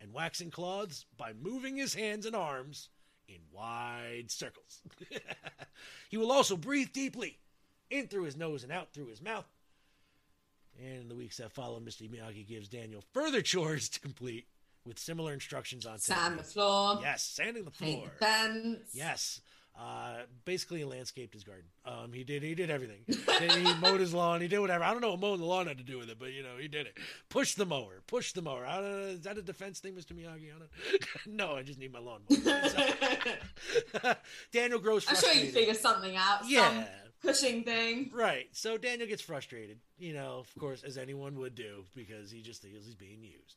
[0.00, 2.90] and waxing cloths by moving his hands and arms
[3.28, 4.82] in wide circles.
[6.08, 7.38] he will also breathe deeply
[7.90, 9.46] in through his nose and out through his mouth.
[10.78, 12.08] And in the weeks that follow, Mr.
[12.08, 14.46] Miyagi gives Daniel further chores to complete
[14.84, 16.98] with similar instructions on Sand the floor.
[17.02, 18.12] Yes, sanding the Paint floor.
[18.18, 18.90] the fence.
[18.92, 19.40] Yes.
[19.78, 21.66] Uh, basically, he landscaped his garden.
[21.84, 22.42] Um, he did.
[22.42, 23.00] He did everything.
[23.06, 24.40] he mowed his lawn.
[24.40, 24.82] He did whatever.
[24.82, 26.56] I don't know what mowing the lawn had to do with it, but you know,
[26.58, 26.96] he did it.
[27.28, 28.00] Push the mower.
[28.06, 28.64] Push the mower.
[28.64, 30.12] I don't know, is that a defense thing, Mr.
[30.12, 30.50] Miyagi?
[31.26, 32.22] No, I just need my lawn.
[32.30, 34.16] mowed.
[34.52, 35.46] Daniel grows I'm sure frustrated.
[35.46, 36.40] you figure something out.
[36.42, 36.84] Some Yeah.
[37.22, 38.10] pushing thing.
[38.14, 38.46] Right.
[38.52, 42.62] So Daniel gets frustrated, you know, of course, as anyone would do, because he just
[42.62, 43.56] feels he's being used.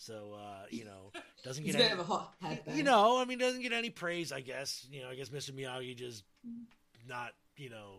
[0.00, 1.12] So, uh, you know,
[1.44, 2.62] doesn't He's get a bit any, of a hot head.
[2.72, 4.86] you know, I mean, doesn't get any praise, I guess.
[4.90, 5.50] You know, I guess Mr.
[5.50, 6.22] Miyagi just
[7.08, 7.96] not, you know,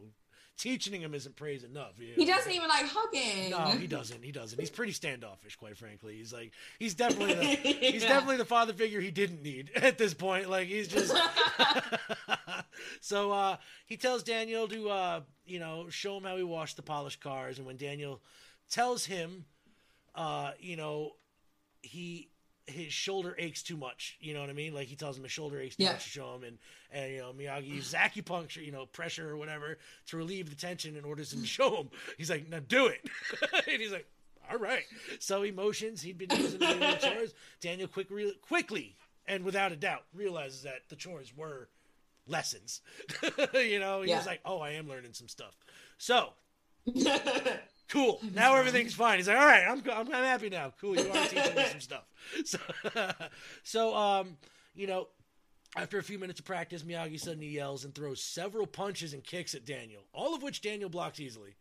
[0.57, 1.99] teaching him isn't praise enough.
[1.99, 3.49] you He doesn't even like hugging.
[3.51, 4.23] No, he doesn't.
[4.23, 4.57] He doesn't.
[4.59, 6.15] He's pretty standoffish, quite frankly.
[6.15, 8.09] He's like, he's definitely the, he's Yeah.
[8.09, 10.49] definitely the father figure he didn't need at this point.
[10.49, 11.13] Like he's just.
[13.01, 16.81] so uh, he tells Daniel to, uh, you know, show him how he washed the
[16.83, 18.21] polished cars, and when Daniel
[18.69, 19.45] tells him,
[20.15, 21.12] uh, you know,
[21.81, 22.29] he
[22.67, 24.17] his shoulder aches too much.
[24.21, 24.73] You know what I mean?
[24.73, 25.93] Like he tells him his shoulder aches too Yeah.
[25.93, 26.57] much to show him, and
[26.91, 30.95] and you know Miyagi uses acupuncture, you know, pressure or whatever to relieve the tension
[30.95, 31.49] and orders him to mm.
[31.49, 31.89] show him.
[32.17, 33.01] He's like, now do it,
[33.67, 34.07] and he's like,
[34.51, 34.83] all right.
[35.19, 36.01] So he motions.
[36.01, 37.33] He'd been using the chores.
[37.61, 38.95] Daniel quick, re- quickly
[39.27, 41.69] and without a doubt realizes that the chores were
[42.27, 42.81] lessons.
[43.53, 44.17] you know, he Yeah.
[44.17, 45.55] was like, oh, I am learning some stuff.
[45.97, 46.33] So
[47.89, 48.21] cool.
[48.34, 49.17] Now everything's fine.
[49.17, 50.73] He's like, all right, I'm, I'm, I'm happy now.
[50.80, 50.95] Cool.
[50.95, 52.04] You are teaching me some stuff.
[52.45, 52.60] So,
[53.63, 54.38] so, um,
[54.75, 55.08] you know,
[55.75, 59.56] after a few minutes of practice, Miyagi suddenly yells and throws several punches and kicks
[59.56, 61.56] at Daniel, all of which Daniel blocks easily.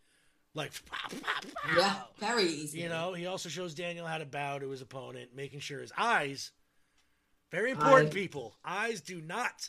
[0.54, 1.78] Like, pow, pow, pow.
[1.78, 2.80] yeah, very easy.
[2.80, 5.92] You know, he also shows Daniel how to bow to his opponent, making sure his
[5.96, 6.50] eyes,
[7.50, 8.14] very important Eye.
[8.14, 9.68] people, eyes do not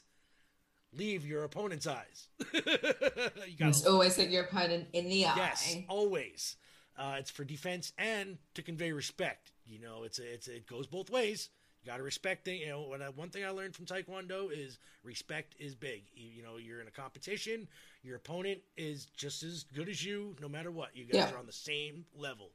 [0.94, 2.28] leave your opponent's eyes.
[2.54, 5.34] you You gotta must always look your opponent in the eye.
[5.36, 6.56] Yes, always.
[6.98, 9.52] Uh, it's for defense and to convey respect.
[9.66, 11.50] You know, it's a, it's a, it goes both ways.
[11.82, 12.56] You got to respect it.
[12.56, 16.04] You know, when I, one thing I learned from Taekwondo is respect is big.
[16.14, 17.68] You, you, know, you're in a competition.
[18.04, 20.90] Your opponent is just as good as you, no matter what.
[20.94, 21.32] You guys yeah.
[21.32, 22.50] are on the same level.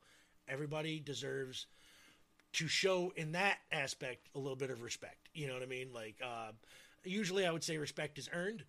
[0.47, 1.67] Everybody deserves
[2.55, 5.29] to show in that aspect a little bit of respect.
[5.33, 5.89] You know what I mean?
[5.93, 6.53] Like, uh,
[7.05, 8.65] usually I would say respect is earned,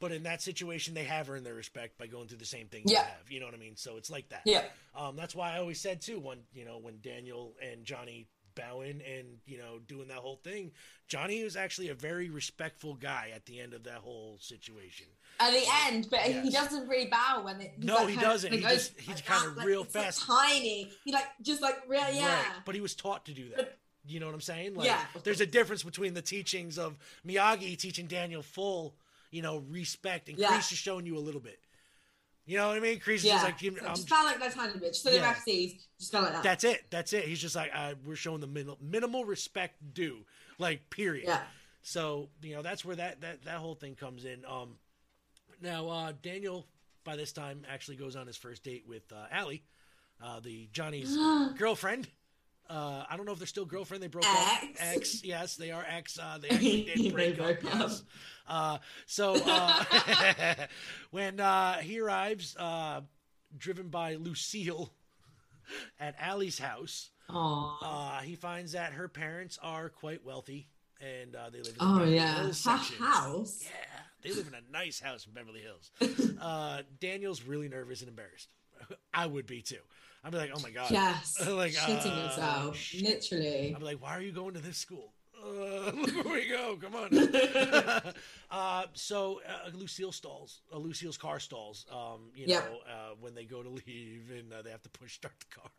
[0.00, 2.82] but in that situation, they have earned their respect by going through the same thing
[2.84, 3.00] yeah.
[3.00, 3.30] you have.
[3.30, 3.76] You know what I mean?
[3.76, 4.42] So it's like that.
[4.44, 4.62] Yeah.
[4.96, 9.00] Um, that's why I always said too when you know when Daniel and Johnny bowing
[9.08, 10.72] and you know doing that whole thing.
[11.06, 15.06] Johnny was actually a very respectful guy at the end of that whole situation.
[15.40, 16.44] At the end, but yes.
[16.44, 17.74] he doesn't really bow when it.
[17.78, 18.52] No, like, he doesn't.
[18.52, 20.90] He just, he's like kind of like, real fast, tiny.
[21.04, 22.26] He like just like real, yeah.
[22.26, 22.44] Right.
[22.64, 23.56] But he was taught to do that.
[23.56, 24.74] But, you know what I'm saying?
[24.74, 25.00] Like, yeah.
[25.22, 28.94] There's a difference between the teachings of Miyagi teaching Daniel full,
[29.30, 30.48] you know, respect, and yeah.
[30.48, 31.58] Kreese is showing you a little bit.
[32.46, 32.98] You know what I mean?
[32.98, 33.36] Kreese yeah.
[33.36, 34.96] is like, I'm, just felt like that tiny bitch.
[34.96, 35.18] So yeah.
[35.18, 36.42] the ref sees, just felt like that.
[36.42, 36.84] That's it.
[36.88, 37.24] That's it.
[37.24, 40.24] He's just like, uh, we're showing the minimal, minimal respect due,
[40.58, 41.26] like period.
[41.26, 41.40] Yeah.
[41.82, 44.44] So you know that's where that that that whole thing comes in.
[44.46, 44.76] Um,
[45.62, 46.66] now uh, Daniel
[47.04, 49.62] by this time actually goes on his first date with uh, Allie,
[50.22, 51.16] uh, the Johnny's
[51.58, 52.08] girlfriend.
[52.70, 54.02] Uh, I don't know if they're still girlfriend.
[54.02, 54.36] They broke ex.
[54.36, 54.68] up.
[54.78, 56.18] Ex, yes, they are ex.
[56.18, 57.62] Uh, they actually did break up.
[57.62, 58.02] Yes.
[58.46, 59.84] Uh, so uh,
[61.10, 63.00] when uh, he arrives, uh,
[63.56, 64.92] driven by Lucille
[66.00, 70.68] at Allie's house, uh, he finds that her parents are quite wealthy
[71.00, 73.64] and uh, they live in oh yeah Hills house.
[73.64, 75.90] Yeah, they live in a nice house in Beverly Hills.
[76.40, 78.48] uh, Daniel's really nervous and embarrassed.
[79.14, 79.76] I would be too.
[80.24, 83.02] I'd be like, oh my god, yes, like shitting uh, yourself, shit.
[83.02, 83.72] literally.
[83.74, 85.12] I'd be like, why are you going to this school?
[85.40, 86.76] Uh, look where we go.
[86.80, 88.12] Come on.
[88.50, 90.62] uh, so uh, Lucille stalls.
[90.72, 91.86] Uh, Lucille's car stalls.
[91.92, 92.64] Um, you yep.
[92.68, 95.60] know, uh, when they go to leave and uh, they have to push start the
[95.60, 95.70] car.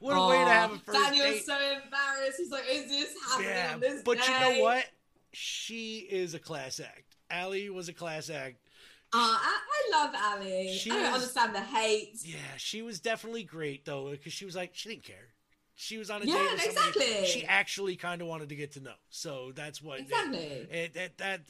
[0.00, 1.44] what a Aww, way to have a first Daniel's date.
[1.44, 2.38] so embarrassed.
[2.38, 4.24] He's like, "Is this happening yeah, on this But day?
[4.26, 4.84] you know what?
[5.32, 7.16] She is a class act.
[7.30, 8.56] Allie was a class act.
[9.12, 9.58] Uh, I,
[9.92, 10.72] I love Allie.
[10.72, 12.18] She I don't was, understand the hate.
[12.24, 15.34] Yeah, she was definitely great though, because she was like, she didn't care
[15.76, 17.26] she was on a yeah, date with somebody exactly.
[17.26, 18.94] she actually kind of wanted to get to know.
[19.10, 21.42] So that's what exactly it, it, that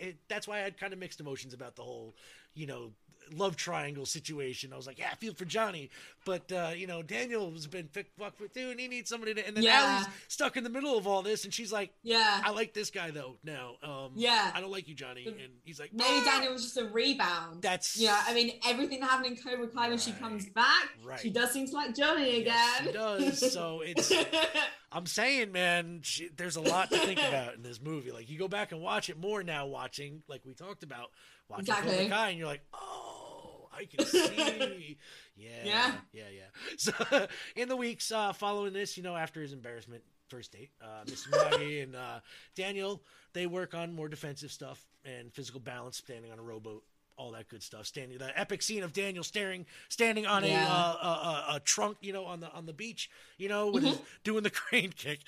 [0.00, 2.16] it, that's why I had kind of mixed emotions about the whole,
[2.54, 2.92] you know,
[3.32, 4.72] love triangle situation.
[4.72, 5.90] I was like, yeah, I feel for Johnny,
[6.24, 9.46] but uh, you know, Daniel's been fucked with too, and he needs somebody to.
[9.46, 9.96] And then yeah.
[9.96, 12.90] Allie's stuck in the middle of all this, and she's like, yeah, I like this
[12.90, 13.36] guy though.
[13.44, 16.24] Now, um, yeah, I don't like you, Johnny, and he's like, maybe ah!
[16.24, 17.62] Daniel was just a rebound.
[17.62, 18.22] That's yeah.
[18.26, 19.90] I mean, everything that happened in Cobra Kai right.
[19.90, 21.20] when she comes back, right.
[21.20, 22.54] she does seem to like Johnny again.
[22.54, 23.52] Yes, she does.
[23.52, 24.12] So it's.
[24.94, 28.12] I'm saying, man, she, there's a lot to think about in this movie.
[28.12, 31.10] Like you go back and watch it more now, watching like we talked about
[31.48, 32.08] watching exactly.
[32.08, 34.98] Kai, and you're like, oh I can see.
[35.36, 36.76] yeah, yeah, yeah, yeah.
[36.76, 36.92] So
[37.56, 41.28] in the weeks uh, following this, you know, after his embarrassment first date, uh, Mr.
[41.30, 42.20] Miyagi and uh,
[42.54, 43.02] Daniel,
[43.32, 46.84] they work on more defensive stuff and physical balance, standing on a rowboat
[47.16, 47.86] all that good stuff.
[47.86, 50.66] Standing, the epic scene of Daniel staring, standing on yeah.
[50.66, 53.72] a, uh, a, a, a, trunk, you know, on the on the beach, you know,
[53.72, 53.86] mm-hmm.
[53.86, 55.20] his, doing the crane kick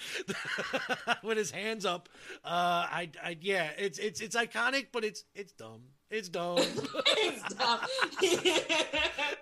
[1.23, 2.09] with his hands up.
[2.45, 5.83] Uh, I, I, yeah, it's it's it's iconic, but it's it's dumb.
[6.09, 6.59] It's dumb.
[6.59, 7.81] it's dumb.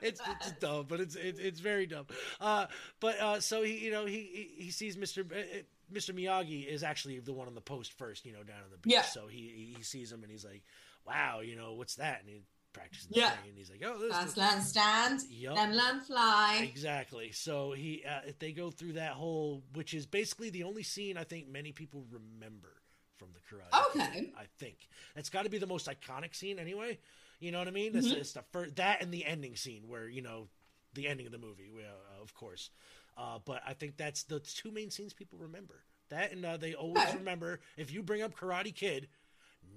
[0.00, 2.06] it's, it's dumb, but it's it's, it's very dumb.
[2.40, 2.66] Uh,
[3.00, 5.30] but uh, so he, you know, he he sees Mr.
[5.30, 6.14] Uh, uh, Mr.
[6.14, 8.94] Miyagi is actually the one on the post first, you know, down on the beach.
[8.94, 9.02] Yeah.
[9.02, 10.62] So he he sees him and he's like,
[11.06, 13.32] "Wow, you know, what's that?" And he practices yeah.
[13.46, 15.54] and he's like, "Oh, this first learn stand, yep.
[15.54, 17.32] then learn fly." Exactly.
[17.32, 21.24] So he uh, they go through that whole, which is basically the only scene I
[21.24, 22.72] think many people remember
[23.16, 23.86] from the Karate.
[23.90, 24.32] Okay.
[24.36, 24.76] I think
[25.14, 26.98] that's got to be the most iconic scene anyway.
[27.40, 27.92] You know what I mean?
[27.92, 27.98] Mm-hmm.
[27.98, 30.48] It's, it's the first, that and the ending scene where you know
[30.94, 32.70] the ending of the movie, uh, of course.
[33.16, 35.82] Uh, but I think that's the two main scenes people remember.
[36.10, 37.16] That and uh, they always okay.
[37.16, 39.08] remember if you bring up Karate Kid,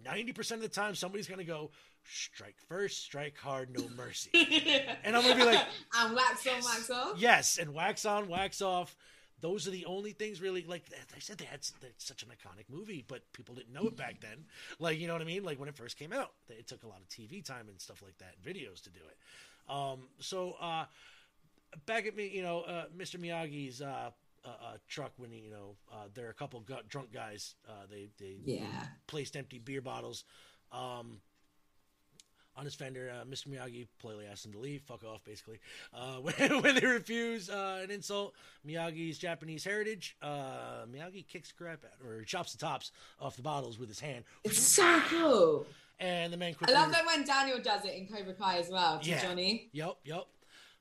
[0.09, 1.71] ninety percent of the time somebody's gonna go
[2.03, 4.29] strike first, strike hard, no mercy,
[5.03, 5.65] and I'm gonna be like,
[5.97, 6.65] and wax yes.
[6.65, 7.17] on, wax off.
[7.17, 8.95] Yes, and wax on, wax off
[9.41, 10.83] those are the only things really like
[11.15, 11.59] I said they had
[11.97, 14.45] such an iconic movie, but people didn't know it back then.
[14.79, 15.43] Like you know what I mean?
[15.43, 18.01] Like when it first came out, it took a lot of TV time and stuff
[18.01, 19.71] like that, and videos to do it.
[19.71, 20.85] Um, so uh,
[21.85, 23.19] back at me, you know, uh, Mr.
[23.19, 24.11] Miyagi's uh,
[24.47, 27.55] uh, uh, truck when he, you know uh, there are a couple drunk guys.
[27.89, 28.65] they they yeah.
[29.07, 30.23] placed empty beer bottles.
[30.71, 31.21] Um,
[32.57, 33.11] on his fender.
[33.13, 33.47] Uh, Mr.
[33.47, 34.81] Miyagi politely asks him to leave.
[34.81, 35.59] Fuck off, basically.
[35.93, 38.33] Uh, when, when, they refuse uh, an insult,
[38.67, 43.77] Miyagi's Japanese heritage, uh, Miyagi kicks crap out or chops the tops off the bottles
[43.77, 44.23] with his hand.
[44.43, 45.67] It's so cool.
[45.99, 46.75] And the man quickly.
[46.75, 49.21] I love that when Daniel does it in Cobra Kai as well to yeah.
[49.21, 49.69] Johnny.
[49.73, 50.25] Yep, yep.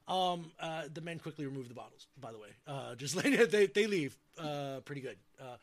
[0.09, 2.07] Um, uh, the men quickly remove the bottles.
[2.21, 3.17] By the way, uh, just
[3.51, 4.17] they they leave.
[4.39, 5.17] Uh, pretty good.
[5.41, 5.57] Uh,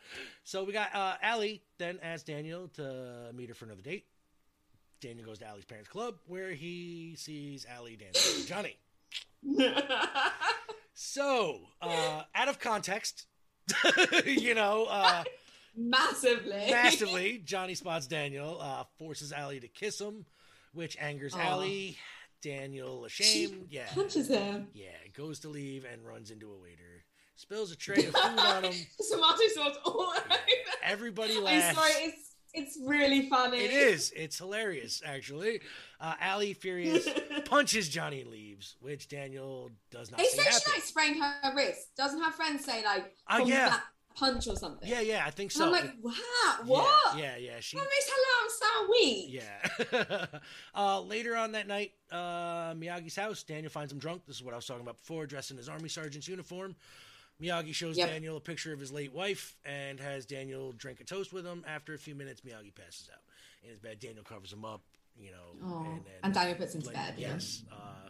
[0.44, 4.06] so we got uh, Allie then asks Daniel to meet her for another date.
[5.00, 8.78] Daniel goes to Allie's parents' club where he sees Allie dancing with Johnny.
[10.96, 13.26] So, uh, out of context,
[14.26, 15.24] you know, uh,
[15.76, 16.68] Massively.
[16.70, 20.26] massively, Johnny spots Daniel, uh, forces Allie to kiss him,
[20.74, 21.40] which angers Aw.
[21.42, 21.98] Allie.
[22.44, 24.68] Daniel, ashamed, yeah, Punches him.
[24.74, 27.04] yeah, goes to leave and runs into a waiter,
[27.36, 28.74] spills a tray of food on him.
[29.12, 30.36] Tomato sauce all over.
[30.84, 31.76] Everybody I'm laughs.
[31.76, 33.58] sorry, it's it's really funny.
[33.58, 34.12] It is.
[34.16, 35.62] It's hilarious, actually.
[36.00, 37.08] Uh, Allie, furious,
[37.46, 40.60] punches Johnny and leaves, which Daniel does not They see say happen.
[40.66, 41.96] she like sprained her wrist.
[41.98, 43.70] Doesn't her friend say like Uh, yeah.
[43.70, 43.84] that
[44.16, 44.88] punch or something?
[44.90, 45.66] Yeah, yeah, I think And so.
[45.66, 46.12] I'm like, wow,
[46.66, 47.18] what?
[47.18, 47.60] Yeah, yeah, yeah.
[47.60, 48.16] She, That makes her
[48.50, 49.30] sound weak.
[49.30, 50.26] Yeah.
[50.76, 54.24] uh, later on that night, uh, Miyagi's house, Daniel finds him drunk.
[54.28, 56.76] This is what I was talking about before, dressed in his army sergeant's uniform.
[57.42, 58.10] Miyagi shows Yep.
[58.10, 61.64] Daniel a picture of his late wife and has Daniel drink a toast with him.
[61.68, 63.22] After a few minutes, Miyagi passes out
[63.64, 64.00] in his bed.
[64.00, 64.82] Daniel covers him up,
[65.18, 67.16] you know, Oh, and then and Daniel puts him to like, bed.
[67.18, 67.30] yeah.
[67.34, 67.64] Yes.
[67.72, 68.10] Uh,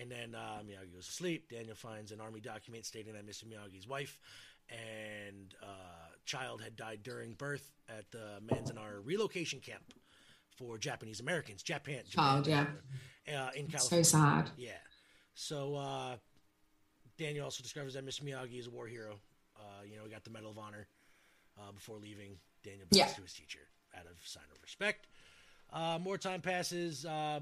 [0.00, 1.50] and then uh, Miyagi goes to sleep.
[1.50, 3.44] Daniel finds an army document stating that Mr.
[3.44, 4.18] Miyagi's wife
[4.70, 5.66] and uh,
[6.24, 9.82] child had died during birth at the Manzanar relocation camp
[10.56, 11.62] for Japanese Americans.
[11.62, 12.02] Japan.
[12.08, 12.68] Child, Japan,
[13.28, 14.04] Uh, in So California.
[14.04, 14.50] sad.
[14.56, 14.70] Yeah.
[15.34, 16.16] So uh,
[17.18, 18.22] Daniel also discovers that Mr.
[18.22, 19.16] Miyagi is a war hero.
[19.58, 20.86] Uh, you know, he got the Medal of Honor
[21.58, 22.36] uh, before leaving.
[22.62, 23.06] Daniel bows Yeah.
[23.08, 23.60] to his teacher
[23.96, 25.06] out of sign of respect.
[25.72, 27.04] Uh, more time passes.
[27.04, 27.40] Uh,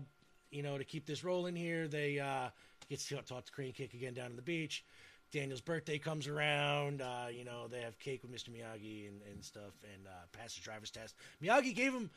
[0.51, 2.49] you know, to keep this rolling here, they uh,
[2.89, 4.85] gets to talk to Crane Kick again down on the beach.
[5.33, 7.01] Daniel's birthday comes around.
[7.03, 8.51] Uh, you know, they have cake with Mr.
[8.51, 11.15] Miyagi and, and stuff, and uh, pass the driver's test.
[11.43, 12.11] Miyagi gave him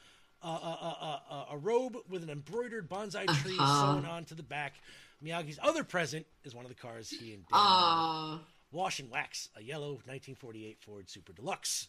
[0.44, 3.94] a, a, a, a, a robe with an embroidered bonsai tree Uh-huh.
[4.02, 4.74] sewn onto the back.
[5.24, 8.40] Miyagi's other present is one of the cars he and Daniel Ah.
[8.72, 11.88] Wash and Wax, a yellow 1948 Ford Super Deluxe.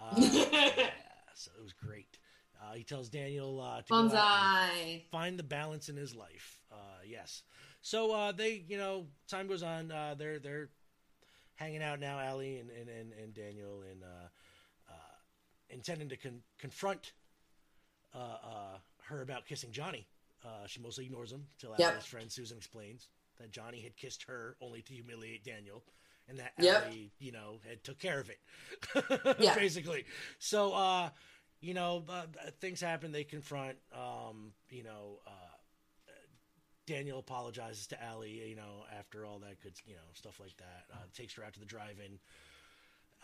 [0.00, 0.90] Uh, yeah,
[1.34, 2.18] so it was great.
[2.62, 5.02] Uh, he tells Daniel uh, to go out and Bonsai.
[5.10, 6.58] find the balance in his life.
[6.70, 7.42] Uh, yes.
[7.86, 9.92] So uh, they, you know, time goes on.
[9.92, 10.70] Uh, they're they're
[11.54, 14.28] hanging out now, Allie and and, and, and Daniel, and uh,
[14.90, 15.14] uh,
[15.70, 17.12] intending to con- confront
[18.12, 20.08] uh, uh, her about kissing Johnny.
[20.44, 21.92] Uh, she mostly ignores him until Yep.
[21.92, 23.06] Allie's friend Susan explains
[23.38, 25.84] that Johnny had kissed her only to humiliate Daniel,
[26.28, 26.82] and that Yep.
[26.82, 29.54] Allie, you know, had took care of it, Yeah.
[29.54, 30.06] basically.
[30.40, 31.10] So, uh,
[31.60, 32.26] you know, uh,
[32.60, 33.12] things happen.
[33.12, 35.30] They confront, um, you know, uh,
[36.86, 40.84] Daniel apologizes to Allie, you know, after all that good, you know, stuff like that.
[40.92, 42.18] Uh, takes her out to the drive-in,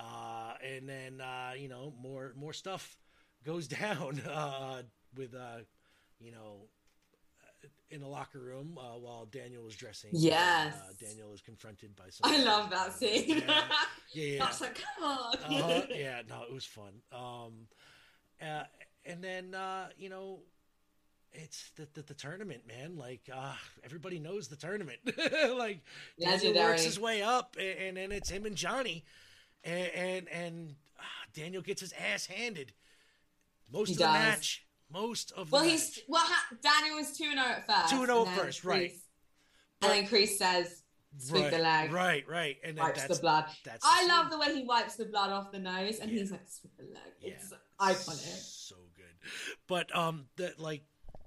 [0.01, 2.96] uh, and then uh, you know more more stuff
[3.44, 4.83] goes down uh,
[5.16, 5.59] with uh,
[6.18, 6.66] you know
[7.42, 10.11] uh, in the locker room uh, while Daniel was dressing.
[10.12, 10.75] Yes.
[10.75, 12.31] uh, Daniel is confronted by some.
[12.33, 13.42] I love that scene.
[13.46, 13.62] Yeah,
[14.12, 14.44] yeah, yeah.
[14.44, 15.37] I was like, come on.
[15.37, 16.92] Uh-huh, yeah, no, it was fun.
[17.12, 17.68] Um,
[18.40, 18.64] uh,
[19.05, 20.40] and then uh, you know,
[21.33, 22.97] it's the, the the tournament, man.
[22.97, 24.99] Like uh, everybody knows the tournament.
[25.57, 25.81] like
[26.21, 29.04] Daniel works his way up, and, and then it's him and Johnny,
[29.65, 31.02] and and, and ah,
[31.35, 32.73] Daniel gets his ass handed
[33.73, 34.13] most He of the does.
[34.15, 34.67] match.
[34.92, 35.71] Most of the Well, match.
[35.73, 36.23] he's well.
[36.23, 37.94] Ha- Daniel was two and zero at first.
[37.94, 38.90] 2-0 and at then first, right.
[38.92, 39.00] Kreese-
[39.81, 40.83] And then Kreese says,
[41.19, 44.09] "Sweep right, the leg, Right, right, and then wipes that's the blood." that's I the
[44.09, 46.19] love the way he wipes the blood off the nose, and Yeah.
[46.21, 47.31] he's like, "Sweep the leg." Yeah.
[47.31, 48.38] It's iconic.
[48.42, 49.31] So good.
[49.67, 50.83] But um that like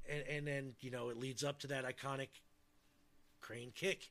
[0.10, 2.30] and, and then, you know, it leads up to that iconic
[3.41, 4.10] crane kick.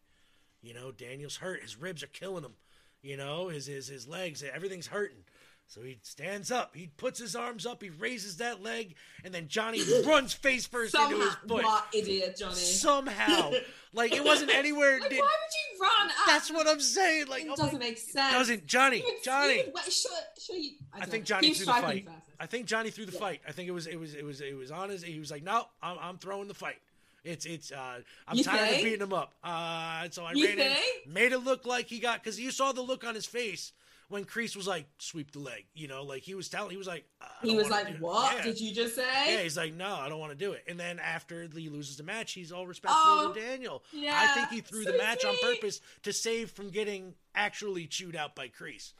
[0.62, 1.62] You know, Daniel's hurt.
[1.62, 2.54] His ribs are killing him.
[3.02, 5.24] You know, his his his legs, everything's hurting.
[5.66, 8.94] So he stands up, he puts his arms up, he raises that leg,
[9.24, 11.64] and then Johnny runs face first into his foot.
[11.64, 12.54] what idiot, Johnny?
[12.54, 13.50] Somehow.
[13.92, 16.08] like it wasn't anywhere like, did- why would you run?
[16.10, 16.14] Up?
[16.26, 17.26] That's what I'm saying.
[17.28, 18.32] Like it I'm doesn't like, make sense.
[18.32, 19.58] doesn't Johnny, Johnny.
[19.58, 20.10] you wait, should,
[20.40, 21.24] should you, I, I think.
[21.24, 22.04] Johnny threw the fight.
[22.04, 22.16] first.
[22.38, 23.18] I think Johnny threw the Yeah.
[23.20, 23.40] fight.
[23.48, 25.02] I think it was it was it was it was on his.
[25.02, 26.76] He was like, no, I'm, I'm throwing the fight.
[27.24, 27.72] It's it's.
[27.72, 28.76] Uh, I'm You tired think?
[28.78, 29.32] of beating him up.
[29.42, 30.76] Uh, so I You ran in,
[31.12, 33.72] made it look like he got because you saw the look on his face
[34.08, 35.64] when Kreese was like, sweep the leg.
[35.74, 36.70] You know, like he was telling.
[36.70, 37.04] He was like,
[37.42, 38.42] He was like, "What Yeah.
[38.44, 40.64] did you just say?" Yeah, he's like, no, I don't want to do it.
[40.68, 43.82] And then after he loses the match, he's all respectful Oh, to Daniel.
[43.94, 48.16] I think he threw so the match on purpose to save from getting actually chewed
[48.16, 48.92] out by Kreese.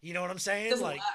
[0.00, 0.70] You know what I'm saying?
[0.70, 1.06] Doesn't like, work.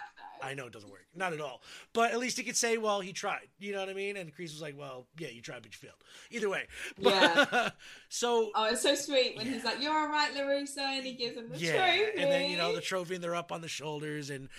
[0.44, 1.62] I know it doesn't work, not at all.
[1.94, 4.18] But at least he could say, "Well, he tried." You know what I mean?
[4.18, 6.64] And Kreese was like, "Well, yeah, you tried, but you failed." Either way.
[6.98, 7.70] Yeah.
[8.10, 11.38] so Oh, it's so sweet when he's like, "You're all right, Larusso," and he gives
[11.38, 12.22] him the yeah, trophy.
[12.22, 14.50] and then you know the trophy, and they're up on the shoulders, and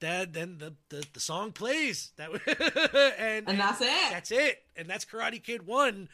[0.00, 2.12] that then the the, the song plays.
[2.16, 2.30] That
[3.18, 4.10] and and that's it.
[4.10, 6.08] that's it, and that's Karate Kid One.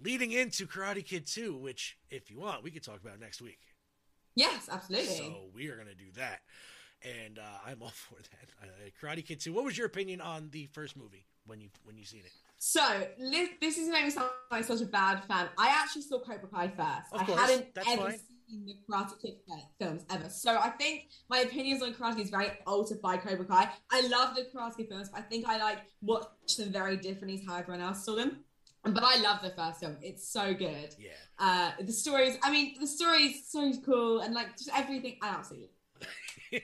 [0.00, 3.60] leading into Karate Kid 2, which, if you want, we could talk about next week.
[4.34, 5.14] Yes, absolutely.
[5.14, 6.40] So we are going to do that.
[7.04, 8.68] And uh, I'm all for that.
[8.68, 9.52] Uh, Karate Kid 2.
[9.52, 12.32] What was your opinion on the first movie when you when you seen it?
[12.58, 12.80] So
[13.60, 15.48] this is making me sound like such a bad fan.
[15.58, 17.12] I actually saw Cobra Kai first.
[17.12, 18.20] Of course, I hadn't that's ever fine.
[18.48, 19.34] seen the Karate Kid
[19.80, 20.28] films ever.
[20.28, 23.68] So I think my opinions on Karate Kid is very altered by Cobra Kai.
[23.90, 27.38] I love the Karate Kid films, but I think I like watch them very differently
[27.40, 28.44] to how everyone else saw them.
[28.84, 29.96] But I love the first film.
[30.00, 30.94] It's so good.
[30.98, 31.10] Yeah.
[31.38, 35.18] Uh, the stories, I mean, the story is so cool and like just everything.
[35.22, 35.70] I absolutely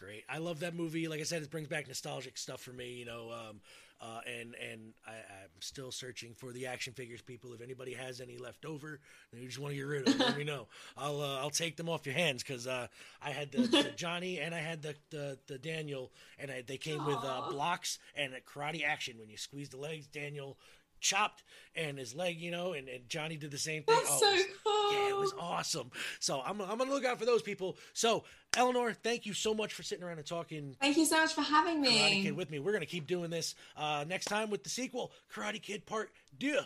[0.00, 0.24] Great.
[0.28, 1.08] I love that movie.
[1.08, 3.30] Like I said, it brings back nostalgic stuff for me, you know.
[3.30, 3.60] Um,
[4.00, 7.52] uh, and and I, I'm still searching for the action figures, people.
[7.52, 8.98] If anybody has any left over,
[9.32, 10.66] you just want to get rid of them, let me know.
[10.96, 12.88] I'll uh, I'll take them off your hands because uh,
[13.24, 16.78] I had the, the Johnny and I had the the, the Daniel, and I, they
[16.78, 19.18] came with uh, blocks and a karate action.
[19.20, 20.58] When you squeeze the legs, Daniel
[21.02, 21.42] chopped
[21.74, 23.94] and his leg, you know, and, and Johnny did the same thing.
[23.96, 24.92] That's Oh, so it was- cool.
[24.92, 25.90] yeah, it was awesome.
[26.20, 27.76] So I'm, I'm gonna look out for those people.
[27.92, 28.24] So
[28.56, 31.40] Eleanor, thank you so much for sitting around and talking Thank you so much for
[31.42, 31.98] having me.
[31.98, 32.22] Karate.
[32.22, 32.58] Kid with me.
[32.58, 36.60] We're gonna keep doing this uh, next time with the sequel, Karate Kid Part Deux,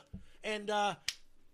[0.44, 0.94] and uh,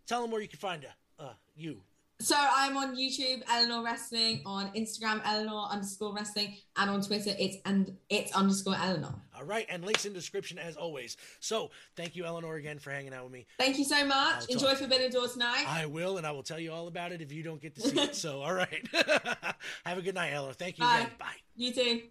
[0.07, 0.85] tell them where you can find
[1.18, 1.80] uh, uh, you.
[2.23, 7.57] So I'm on YouTube, Eleanor Wrestling, on Instagram, Eleanor underscore wrestling, and on Twitter, it's
[7.64, 9.12] and it's underscore Eleanor.
[9.37, 11.16] All right, and links in description as always.
[11.41, 13.47] So thank you, Eleanor, again for hanging out with me.
[13.59, 14.41] Thank you so much.
[14.43, 15.64] talk- Enjoy Forbidden Door tonight.
[15.66, 17.81] I will, and I will tell you all about it if you don't get to
[17.81, 18.14] see it.
[18.23, 18.87] So all right,
[19.85, 20.53] have a good night, Eleanor.
[20.55, 20.99] Thank you Bye.
[21.01, 21.11] again.
[21.18, 21.27] Bye.
[21.57, 22.03] you too.